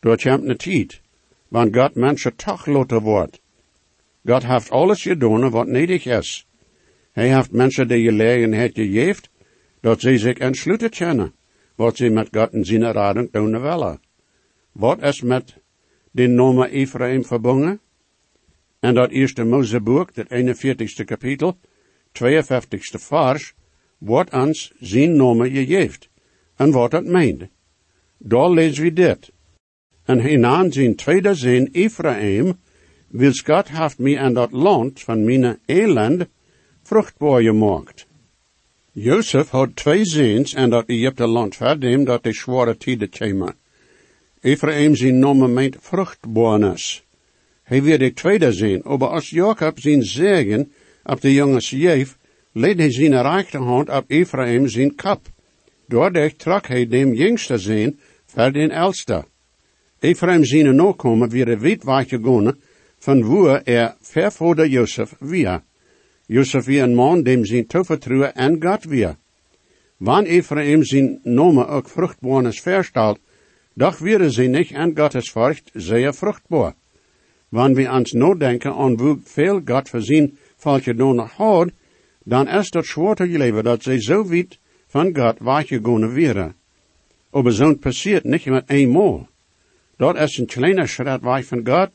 Door 0.00 0.18
komt 0.22 0.48
een 0.48 0.56
tijd, 0.56 1.00
wanneer 1.48 1.82
God 1.82 1.94
mensen 1.94 2.36
toch 2.36 2.66
loten 2.66 3.00
wordt. 3.00 3.40
God 4.24 4.46
heeft 4.46 4.70
alles 4.70 5.02
gedaan 5.02 5.50
wat 5.50 5.66
nedig 5.66 6.06
is. 6.06 6.46
Hij 7.20 7.34
heeft 7.34 7.52
mensen 7.52 7.88
de 7.88 8.02
gelegenheid 8.02 8.74
gegeven, 8.74 9.22
dat 9.80 10.00
ze 10.00 10.18
zich 10.18 10.36
entsluiten 10.36 10.90
kennen, 10.90 11.32
wat 11.74 11.96
ze 11.96 12.08
met 12.08 12.28
God 12.32 12.52
in 12.52 12.64
zijn 12.64 12.92
raden 12.92 13.28
doen 13.30 13.60
willen. 13.60 14.00
Wat 14.72 15.02
is 15.02 15.22
met 15.22 15.56
de 16.10 16.26
nomen 16.26 16.70
Ephraim 16.70 17.24
verbonden? 17.24 17.80
En 18.78 18.94
dat 18.94 19.10
eerste 19.10 19.44
Mozeboek, 19.44 20.10
het 20.14 20.28
41ste 20.28 21.04
kapitel, 21.04 21.58
52ste 22.12 22.98
vers, 22.98 23.54
wordt 23.98 24.32
ons 24.32 24.72
zijn 24.78 25.16
nomen 25.16 25.50
gegeven. 25.50 26.00
En 26.56 26.70
wat 26.70 26.90
dat 26.90 27.04
meent. 27.04 27.42
Daar 28.18 28.50
lezen 28.50 28.82
we 28.82 28.92
dit. 28.92 29.32
En 30.04 30.20
hinan 30.20 30.72
zijn 30.72 30.96
tweede 30.96 31.34
zin 31.34 31.68
Ephraim, 31.72 32.58
wil 33.08 33.32
God 33.44 33.68
heeft 33.68 33.98
mij 33.98 34.18
aan 34.18 34.34
dat 34.34 34.52
land 34.52 35.00
van 35.00 35.24
mijn 35.24 35.58
elend 35.66 36.26
vruchtbaar 36.90 37.42
gemaakt. 37.42 38.06
Jozef 38.92 39.48
had 39.50 39.76
twee 39.76 40.04
zoons 40.04 40.54
en 40.54 40.70
dat 40.70 40.86
Egypte 40.86 41.26
land 41.26 41.56
verdem 41.56 42.04
dat 42.04 42.22
de 42.22 42.32
zware 42.32 42.76
tijden 42.76 43.08
kwamen. 43.08 43.54
Ephraim 44.40 44.96
zijn 44.96 45.18
nomen 45.18 45.52
meint 45.52 45.76
vruchtbaarness. 45.80 47.04
Hij 47.62 47.82
weer 47.82 47.98
de 47.98 48.12
tweede 48.12 48.52
zijn, 48.52 48.80
maar 48.84 49.08
als 49.08 49.30
Jacob 49.30 49.78
zijn 49.80 50.02
zegen 50.02 50.72
op 51.02 51.20
de 51.20 51.32
jonge 51.32 51.58
jeef, 51.58 52.18
leed 52.52 52.78
hij 52.78 52.90
zijn 52.90 53.22
rechterhand 53.22 53.88
op 53.88 54.04
Ephraim 54.06 54.68
zijn 54.68 54.94
kap. 54.94 55.26
Doordat 55.86 56.38
trok 56.38 56.66
hij 56.66 56.86
dem 56.86 57.14
jongste 57.14 57.58
zijn 57.58 57.98
voor 58.26 58.52
den 58.52 58.70
elste. 58.70 59.24
Ephraim 59.98 60.44
zijn 60.44 60.74
nakomen 60.74 61.28
weer 61.28 61.58
wit 61.58 61.82
gegaan 61.82 62.58
van 62.98 63.22
waar 63.24 63.62
er 63.62 63.96
Jozef 64.02 64.34
weer. 64.38 64.68
Jozef 64.68 65.14
weer 65.18 65.68
een 66.32 66.94
man 66.94 67.22
dem 67.22 67.44
zijn 67.44 67.66
toevertrouwen 67.66 68.34
en 68.34 68.62
God 68.62 68.84
weer. 68.84 69.16
Wanneer 69.96 70.32
Ephraim 70.32 70.84
zijn 70.84 71.20
nomen 71.22 71.68
ook 71.68 71.88
vruchtbaarness 71.88 72.60
verstelt, 72.60 73.18
doch 73.74 74.00
wäre 74.00 74.30
sie 74.30 74.48
nicht 74.48 74.74
an 74.74 74.94
Gottes 74.94 75.28
Furcht 75.28 75.70
sehr 75.74 76.12
fruchtbar. 76.12 76.74
Wenn 77.50 77.76
wir 77.76 77.90
ans 77.90 78.12
denken 78.38 78.72
an 78.72 78.98
wo 78.98 79.18
viel 79.24 79.60
Gott 79.60 79.88
für 79.88 80.02
sie 80.02 80.32
falsche 80.56 80.94
noch 80.94 81.38
hat, 81.38 81.72
dann 82.24 82.46
ist 82.46 82.74
das 82.74 82.86
schwer 82.86 83.16
zu 83.16 83.24
leben, 83.24 83.64
dass 83.64 83.84
sie 83.84 83.98
so 83.98 84.30
weit 84.30 84.58
von 84.88 85.12
Gott 85.12 85.40
weggegangen 85.40 86.14
wäre. 86.14 86.54
Aber 87.32 87.50
so 87.50 87.74
passiert 87.76 88.24
nicht 88.24 88.46
mit 88.46 88.70
einmal. 88.70 89.26
Dort 89.98 90.18
ist 90.18 90.38
ein 90.38 90.46
kleiner 90.46 90.86
Schritt 90.86 91.22
weg 91.24 91.44
von 91.44 91.64
Gott, 91.64 91.90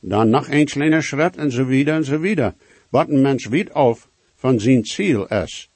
dann 0.00 0.30
noch 0.30 0.48
ein 0.48 0.66
kleiner 0.66 1.02
Schritt 1.02 1.36
und 1.36 1.50
so 1.50 1.68
wieder 1.68 1.96
und 1.96 2.04
so 2.04 2.22
wieder. 2.22 2.54
Was 2.94 3.08
ein 3.08 3.22
Mensch 3.22 3.50
weit 3.50 3.74
auf 3.74 4.08
von 4.36 4.60
sein 4.60 4.84
Ziel 4.84 5.26
ist. 5.44 5.68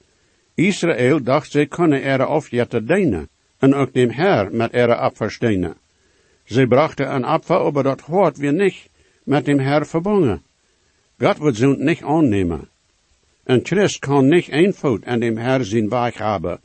Israel 0.54 1.20
dacht, 1.20 1.50
sie 1.50 1.66
können 1.66 2.00
ihre 2.00 2.28
Aufjätte 2.28 2.80
dienen 2.80 3.28
en 3.60 3.74
ook 3.74 3.92
dem 3.92 4.10
Herr 4.10 4.50
met 4.50 4.72
ihre 4.72 5.00
Opfersteine. 5.00 5.74
Sie 6.46 6.66
brachte 6.66 7.10
ein 7.10 7.24
Opfer, 7.24 7.60
aber 7.60 7.82
dat 7.82 8.06
hoort 8.06 8.40
wir 8.40 8.52
nicht 8.52 8.88
mit 9.26 9.48
dem 9.48 9.58
Herr 9.58 9.84
verbunden. 9.84 10.44
Gott 11.18 11.40
wird 11.40 11.56
sie 11.56 11.66
nicht 11.66 12.04
annehmen. 12.04 12.68
Ein 13.46 13.64
Christ 13.64 14.00
kann 14.00 14.28
nicht 14.28 14.52
ein 14.52 14.72
Fout 14.72 15.04
an 15.04 15.20
dem 15.20 15.38
Herr 15.38 15.64
sein 15.64 15.90
Weg 15.90 16.20
haben 16.20 16.58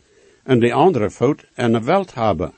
en 0.45 0.61
de 0.61 0.71
andere 0.71 1.09
Fout 1.09 1.47
an 1.55 1.73
der 1.73 1.87
Welt 1.87 2.15
haben. 2.15 2.51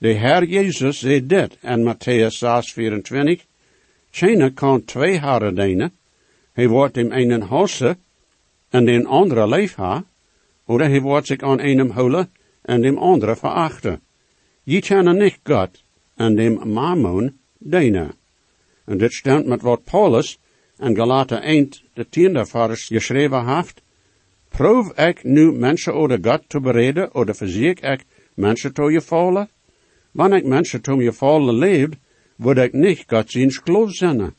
De 0.00 0.14
Herr 0.14 0.42
Jesus 0.42 1.00
zei 1.00 1.20
dit 1.20 1.56
in 1.62 1.84
Matthäus 1.84 2.40
6, 2.40 2.72
24. 2.72 3.46
Keine 4.12 4.50
kan 4.50 4.86
twee 4.86 5.20
haren 5.20 5.54
dienen. 5.54 5.92
Hij 6.56 6.68
wordt 6.68 6.94
dem 6.94 7.12
einen 7.12 7.42
hassen 7.42 7.98
en 8.68 8.84
den 8.84 9.06
andere 9.06 9.48
leef 9.48 9.74
ha, 9.74 10.04
oder 10.66 10.88
hij 10.88 11.00
wordt 11.00 11.26
zich 11.26 11.40
aan 11.40 11.60
einem 11.60 11.90
holen 11.90 12.30
en 12.62 12.80
dem 12.80 12.98
andere 12.98 13.36
verachten. 13.36 14.00
Je 14.62 14.80
kennen 14.80 15.16
nicht 15.16 15.40
Gott 15.44 15.84
en 16.16 16.34
dem 16.34 16.72
Mammon 16.72 17.38
dienen. 17.58 18.14
En 18.84 18.98
dit 18.98 19.12
stemt 19.12 19.46
met 19.46 19.62
wat 19.62 19.84
Paulus 19.84 20.38
en 20.76 20.96
Galater 20.96 21.38
1, 21.38 21.68
de 21.94 22.08
tiende 22.08 22.46
vers 22.46 22.86
geschreven 22.86 23.56
heeft. 23.56 23.82
Proef 24.48 24.98
ik 24.98 25.24
nu 25.24 25.52
mensen 25.52 25.94
oder 25.94 26.18
God 26.22 26.48
te 26.48 26.60
bereden, 26.60 27.14
oder 27.14 27.34
verziek 27.34 27.80
ik 27.80 28.04
mensen 28.34 28.72
te 28.72 28.82
je 28.82 29.00
vallen? 29.00 29.48
Wanneer 30.10 30.38
ik 30.38 30.44
mensen 30.44 30.80
te 30.80 30.94
je 30.94 31.12
vallen 31.12 31.54
leef, 31.54 31.88
word 32.36 32.58
ik 32.58 32.72
niet 32.72 33.04
God 33.06 33.30
ziens 33.30 33.56
geloof 33.58 33.92
zijn. 33.94 34.34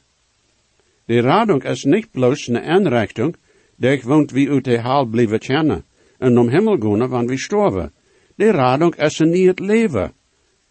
De 1.07 1.21
radung 1.21 1.63
is 1.63 1.83
niet 1.83 2.11
bloos 2.11 2.47
een 2.47 2.59
aanrichting, 2.59 3.35
die 3.75 4.01
woont 4.03 4.31
wie 4.31 4.49
uit 4.49 4.63
de 4.63 4.79
haal 4.79 5.05
blijven 5.05 5.39
kennen, 5.39 5.85
en 6.17 6.37
om 6.37 6.49
hemel 6.49 6.77
gaan, 6.79 7.09
wanneer 7.09 7.29
we 7.29 7.37
sterven. 7.37 7.93
De 8.35 8.51
radung 8.51 8.95
is 8.95 9.19
een 9.19 9.29
nieuw 9.29 9.53
leven. 9.55 10.11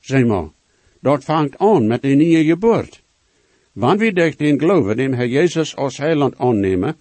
Zeg 0.00 0.24
maar, 0.24 0.48
dat 1.00 1.24
vangt 1.24 1.58
aan 1.58 1.86
met 1.86 2.02
de 2.02 2.08
nieuwe 2.08 2.44
geboorte. 2.44 2.98
Wanneer 3.72 4.06
we 4.06 4.12
durch 4.12 4.36
den 4.36 4.58
geloven 4.58 4.96
dem 4.96 5.12
Herr 5.12 5.28
Jezus 5.28 5.76
als 5.76 5.96
heiland 5.96 6.38
aannemen, 6.38 6.96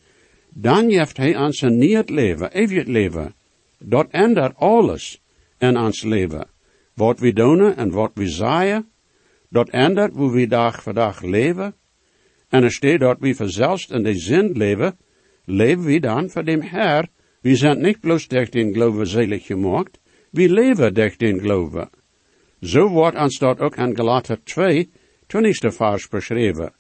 dan 0.50 0.89
heeft 0.89 1.17
hij 1.17 1.38
ons 1.38 1.62
een 1.62 1.78
nieuw 1.78 2.04
leven, 2.06 2.52
eeuwig 2.52 2.86
leven. 2.86 3.34
Dat 3.80 4.08
ändert 4.12 4.56
alles 4.58 5.21
in 5.58 5.78
ons 5.78 6.04
leven. 6.04 6.48
Wat 6.93 7.19
we 7.19 7.34
doen 7.34 7.76
en 7.76 7.91
wat 7.91 8.12
we 8.13 8.28
zeggen, 8.28 8.88
dat 9.50 9.69
ändert 9.69 10.15
hoe 10.15 10.32
we 10.32 10.48
dag 10.48 10.84
voor 10.84 10.93
dag 10.93 11.21
leven. 11.21 11.76
En 12.56 12.63
er 12.63 12.72
staat 12.72 13.00
dat 13.00 13.20
we 13.20 13.36
verzelfs 13.36 13.88
in 13.88 14.04
de 14.04 14.13
zin 14.13 14.52
leven, 14.52 14.98
leven 15.46 15.84
we 15.84 16.00
dan 16.00 16.30
voor 16.30 16.44
dem 16.44 16.62
Herr. 16.62 17.08
We 17.41 17.56
zijn 17.56 17.82
niet 17.82 18.00
bloos 18.00 18.28
durch 18.28 18.50
den 18.50 18.74
geloven 18.74 19.08
zelig 19.08 19.46
gemaakt, 19.46 20.00
wie 20.32 20.50
leven 20.50 20.94
durch 20.94 21.18
den 21.18 21.38
Glaube. 21.38 21.89
So 22.62 22.88
wordt 22.88 23.18
ons 23.18 23.38
dat 23.38 23.60
ook 23.60 23.76
in 23.76 23.96
Galater 23.96 24.39
2, 24.44 24.89
20. 25.28 25.74
vers 25.74 26.08
beschreven. 26.08 26.74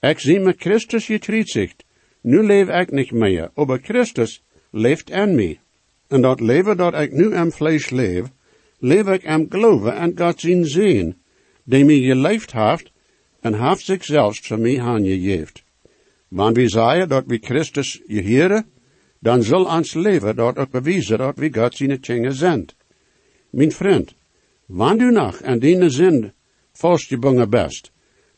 Ik 0.00 0.18
zie 0.18 0.40
met 0.40 0.56
Christus 0.58 1.06
gekruisigd. 1.06 1.84
Nu 2.20 2.42
leef 2.42 2.68
ik 2.68 2.90
niet 2.90 3.12
meer, 3.12 3.50
aber 3.54 3.78
Christus 3.82 4.42
leeft 4.70 5.10
in 5.10 5.34
mij. 5.34 5.60
En 6.08 6.20
dat 6.20 6.40
leven 6.40 6.76
dat 6.76 6.94
ik 6.94 7.12
nu 7.12 7.34
in 7.34 7.50
vlees 7.50 7.90
leef, 7.90 8.26
leef 8.78 9.06
ik 9.06 9.26
am 9.26 9.46
geloven 9.48 9.96
en 9.96 10.12
God 10.18 10.40
zien 10.40 10.64
zien, 10.64 11.16
die 11.64 11.84
mij 11.84 12.00
geleefd 12.00 12.52
heeft 12.52 12.92
en 13.44 13.54
heeft 13.54 13.84
zichzelf 13.84 14.38
voor 14.42 14.58
mij 14.58 14.80
aangegeven. 14.80 15.62
Wanneer 16.28 16.62
we 16.62 16.68
zeggen 16.68 17.08
dat 17.08 17.24
we 17.26 17.38
Christus 17.40 18.00
geheren, 18.06 18.66
dan 19.18 19.42
zal 19.42 19.64
ons 19.64 19.94
leven 19.94 20.36
dat 20.36 20.56
ook 20.56 20.70
bewijzen 20.70 21.18
dat 21.18 21.36
we 21.38 21.52
God 21.52 21.76
zijn 21.76 22.00
kinderen 22.00 22.36
zijn. 22.36 22.66
Mijn 23.50 23.72
vriend, 23.72 24.14
wanneer 24.66 25.06
u 25.06 25.12
nog 25.12 25.42
aan 25.42 25.58
die 25.58 25.90
zin 25.90 26.32
vastgebonden 26.72 27.50
best, 27.50 27.92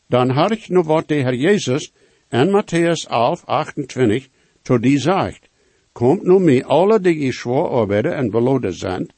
dan 0.07 0.29
had 0.29 0.51
ik 0.51 0.69
nog 0.69 0.85
wat 0.85 1.07
de 1.07 1.13
Heer 1.13 1.35
Jezus 1.35 1.93
in 2.29 2.47
Matthäus 2.47 3.09
11, 3.09 3.45
28 3.45 4.27
tot 4.61 4.81
die 4.81 4.99
zegt. 4.99 5.49
Komt 5.91 6.23
nu 6.23 6.39
mee 6.39 6.65
alle 6.65 6.99
die 6.99 7.19
je 7.19 7.31
zwaar 7.31 7.69
arbeiden 7.69 8.15
en 8.15 8.29
beloden 8.29 8.73
zijn, 8.73 9.09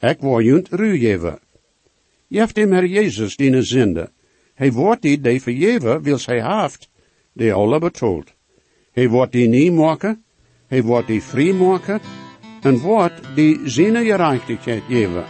ik 0.00 0.20
wil 0.20 0.40
junt 0.40 0.68
ruw 0.68 0.98
geven. 0.98 1.38
Je 2.26 2.38
hebt 2.38 2.56
hem 2.56 2.72
Heer 2.72 2.86
Jezus 2.86 3.36
die 3.36 3.62
zinde. 3.62 4.10
Hij 4.54 4.72
wordt 4.72 5.02
die 5.02 5.20
die 5.20 5.42
vergeven 5.42 6.02
wils 6.02 6.26
hij 6.26 6.60
heeft, 6.60 6.88
die 7.32 7.52
alle 7.52 7.78
betoeld. 7.78 8.34
Hij 8.92 9.08
wordt 9.08 9.32
die 9.32 9.48
niet 9.48 9.72
maken, 9.72 10.24
hij 10.66 10.82
wordt 10.82 11.06
die 11.06 11.22
vrij 11.22 11.52
maken, 11.52 12.00
en 12.62 12.78
wordt 12.78 13.20
die 13.34 13.60
zijn 13.64 13.96
gerechtigheid 13.96 14.82
geven. 14.88 15.24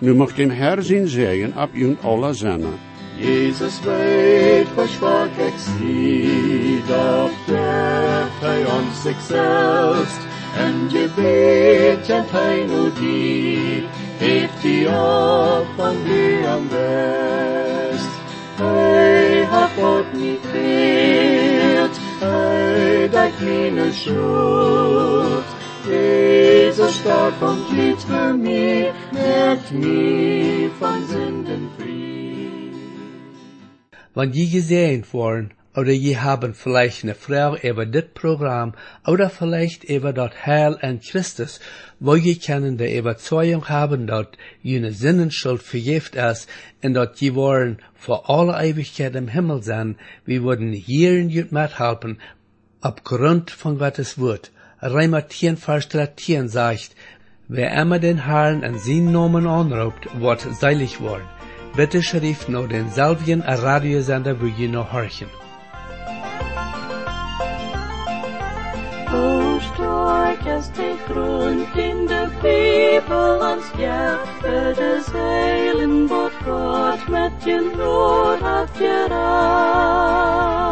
Nu 0.00 0.14
mag 0.14 0.36
hem 0.36 0.50
Herr 0.50 0.82
zijn 0.82 1.08
zegen 1.08 1.56
op 1.56 1.70
junt 1.72 2.02
alle 2.02 2.32
zinnen. 2.32 2.78
Jesus 3.16 3.80
weet, 3.82 4.66
versprach 4.74 5.38
ik 5.38 5.54
zie, 5.56 6.82
dat 6.86 7.30
treft 7.46 8.40
hij 8.40 8.64
ons 8.64 9.02
zichzelf, 9.02 10.26
en 10.56 10.74
je 10.90 11.08
weet, 11.16 12.06
kent 12.06 12.30
hij 12.30 12.64
nu 12.66 12.92
die, 13.00 13.82
heeft 14.18 14.62
die 14.62 14.86
op 14.88 15.66
van 15.76 15.96
am 16.46 16.68
best. 16.68 17.69
Hij 18.60 19.44
hat 19.44 19.70
God 19.78 20.12
niet 20.12 20.44
geert, 20.52 21.96
hij 22.20 23.08
dat 23.10 23.30
meine 23.40 23.92
schuld. 23.92 25.58
Starb 26.90 27.40
und 27.40 27.70
litt 27.76 28.02
für 28.02 28.32
mich, 28.34 28.92
merkt 29.12 29.70
mich 29.72 30.70
von 30.78 31.06
Sünden 31.08 31.68
frei. 31.76 32.72
Wenn 34.14 34.32
je 34.32 34.46
gesehen 34.46 35.04
worden, 35.12 35.52
oder 35.76 35.92
je 35.92 36.16
haben 36.16 36.54
vielleicht 36.54 37.04
eine 37.04 37.14
Frage 37.14 37.68
über 37.68 37.86
das 37.86 38.06
Programm, 38.12 38.74
oder 39.06 39.30
vielleicht 39.30 39.84
über 39.84 40.12
das 40.12 40.32
Heil 40.44 40.76
in 40.82 41.00
Christus, 41.00 41.60
wo 42.00 42.16
je 42.16 42.34
können 42.34 42.76
die 42.76 42.96
Überzeugung 42.96 43.68
haben, 43.68 44.06
dass 44.08 44.26
jene 44.62 44.92
Sinnenschuld 44.92 45.62
vergift 45.62 46.16
ist, 46.16 46.48
und 46.82 46.94
dass 46.94 47.20
je 47.20 47.34
wollen 47.34 47.78
für 47.94 48.28
alle 48.28 48.60
Ewigkeit 48.64 49.14
im 49.14 49.28
Himmel 49.28 49.62
sein, 49.62 49.96
wir 50.24 50.42
würden 50.42 50.72
hier 50.72 51.12
in 51.12 51.30
jut 51.30 51.52
mithelfen, 51.52 52.18
aufgrund 52.80 53.50
von 53.52 53.78
Gottes 53.78 54.18
Wort. 54.18 54.50
Reimer 54.80 55.28
10, 55.28 55.56
Vers 55.56 55.88
13 55.88 56.48
sagt, 56.48 56.96
wer 57.46 57.70
immer 57.80 57.98
den 57.98 58.24
Herrn 58.24 58.62
in 58.62 58.78
seinen 58.78 59.12
Namen 59.12 59.46
anruft, 59.46 60.08
wird 60.18 60.40
seilig 60.40 61.00
worden. 61.00 61.28
Bitte 61.76 62.02
schrift 62.02 62.48
noch 62.48 62.66
denselben 62.66 63.42
Radiosender, 63.42 64.40
wo 64.40 64.46
je 64.46 64.66
noch 64.66 64.92
horchen. 64.92 65.28
Die 70.38 70.96
grond 71.08 71.76
in 71.76 72.06
de 72.06 72.28
Bibel 72.42 73.42
ons 73.42 73.64
hjärta 73.78 74.72
des 74.78 75.12
heilen 75.12 76.06
vårt 76.06 76.44
Gott 76.44 77.08
med 77.08 77.32
din 77.44 77.70
råd 77.78 78.42
att 78.42 78.80
göra. 78.80 80.69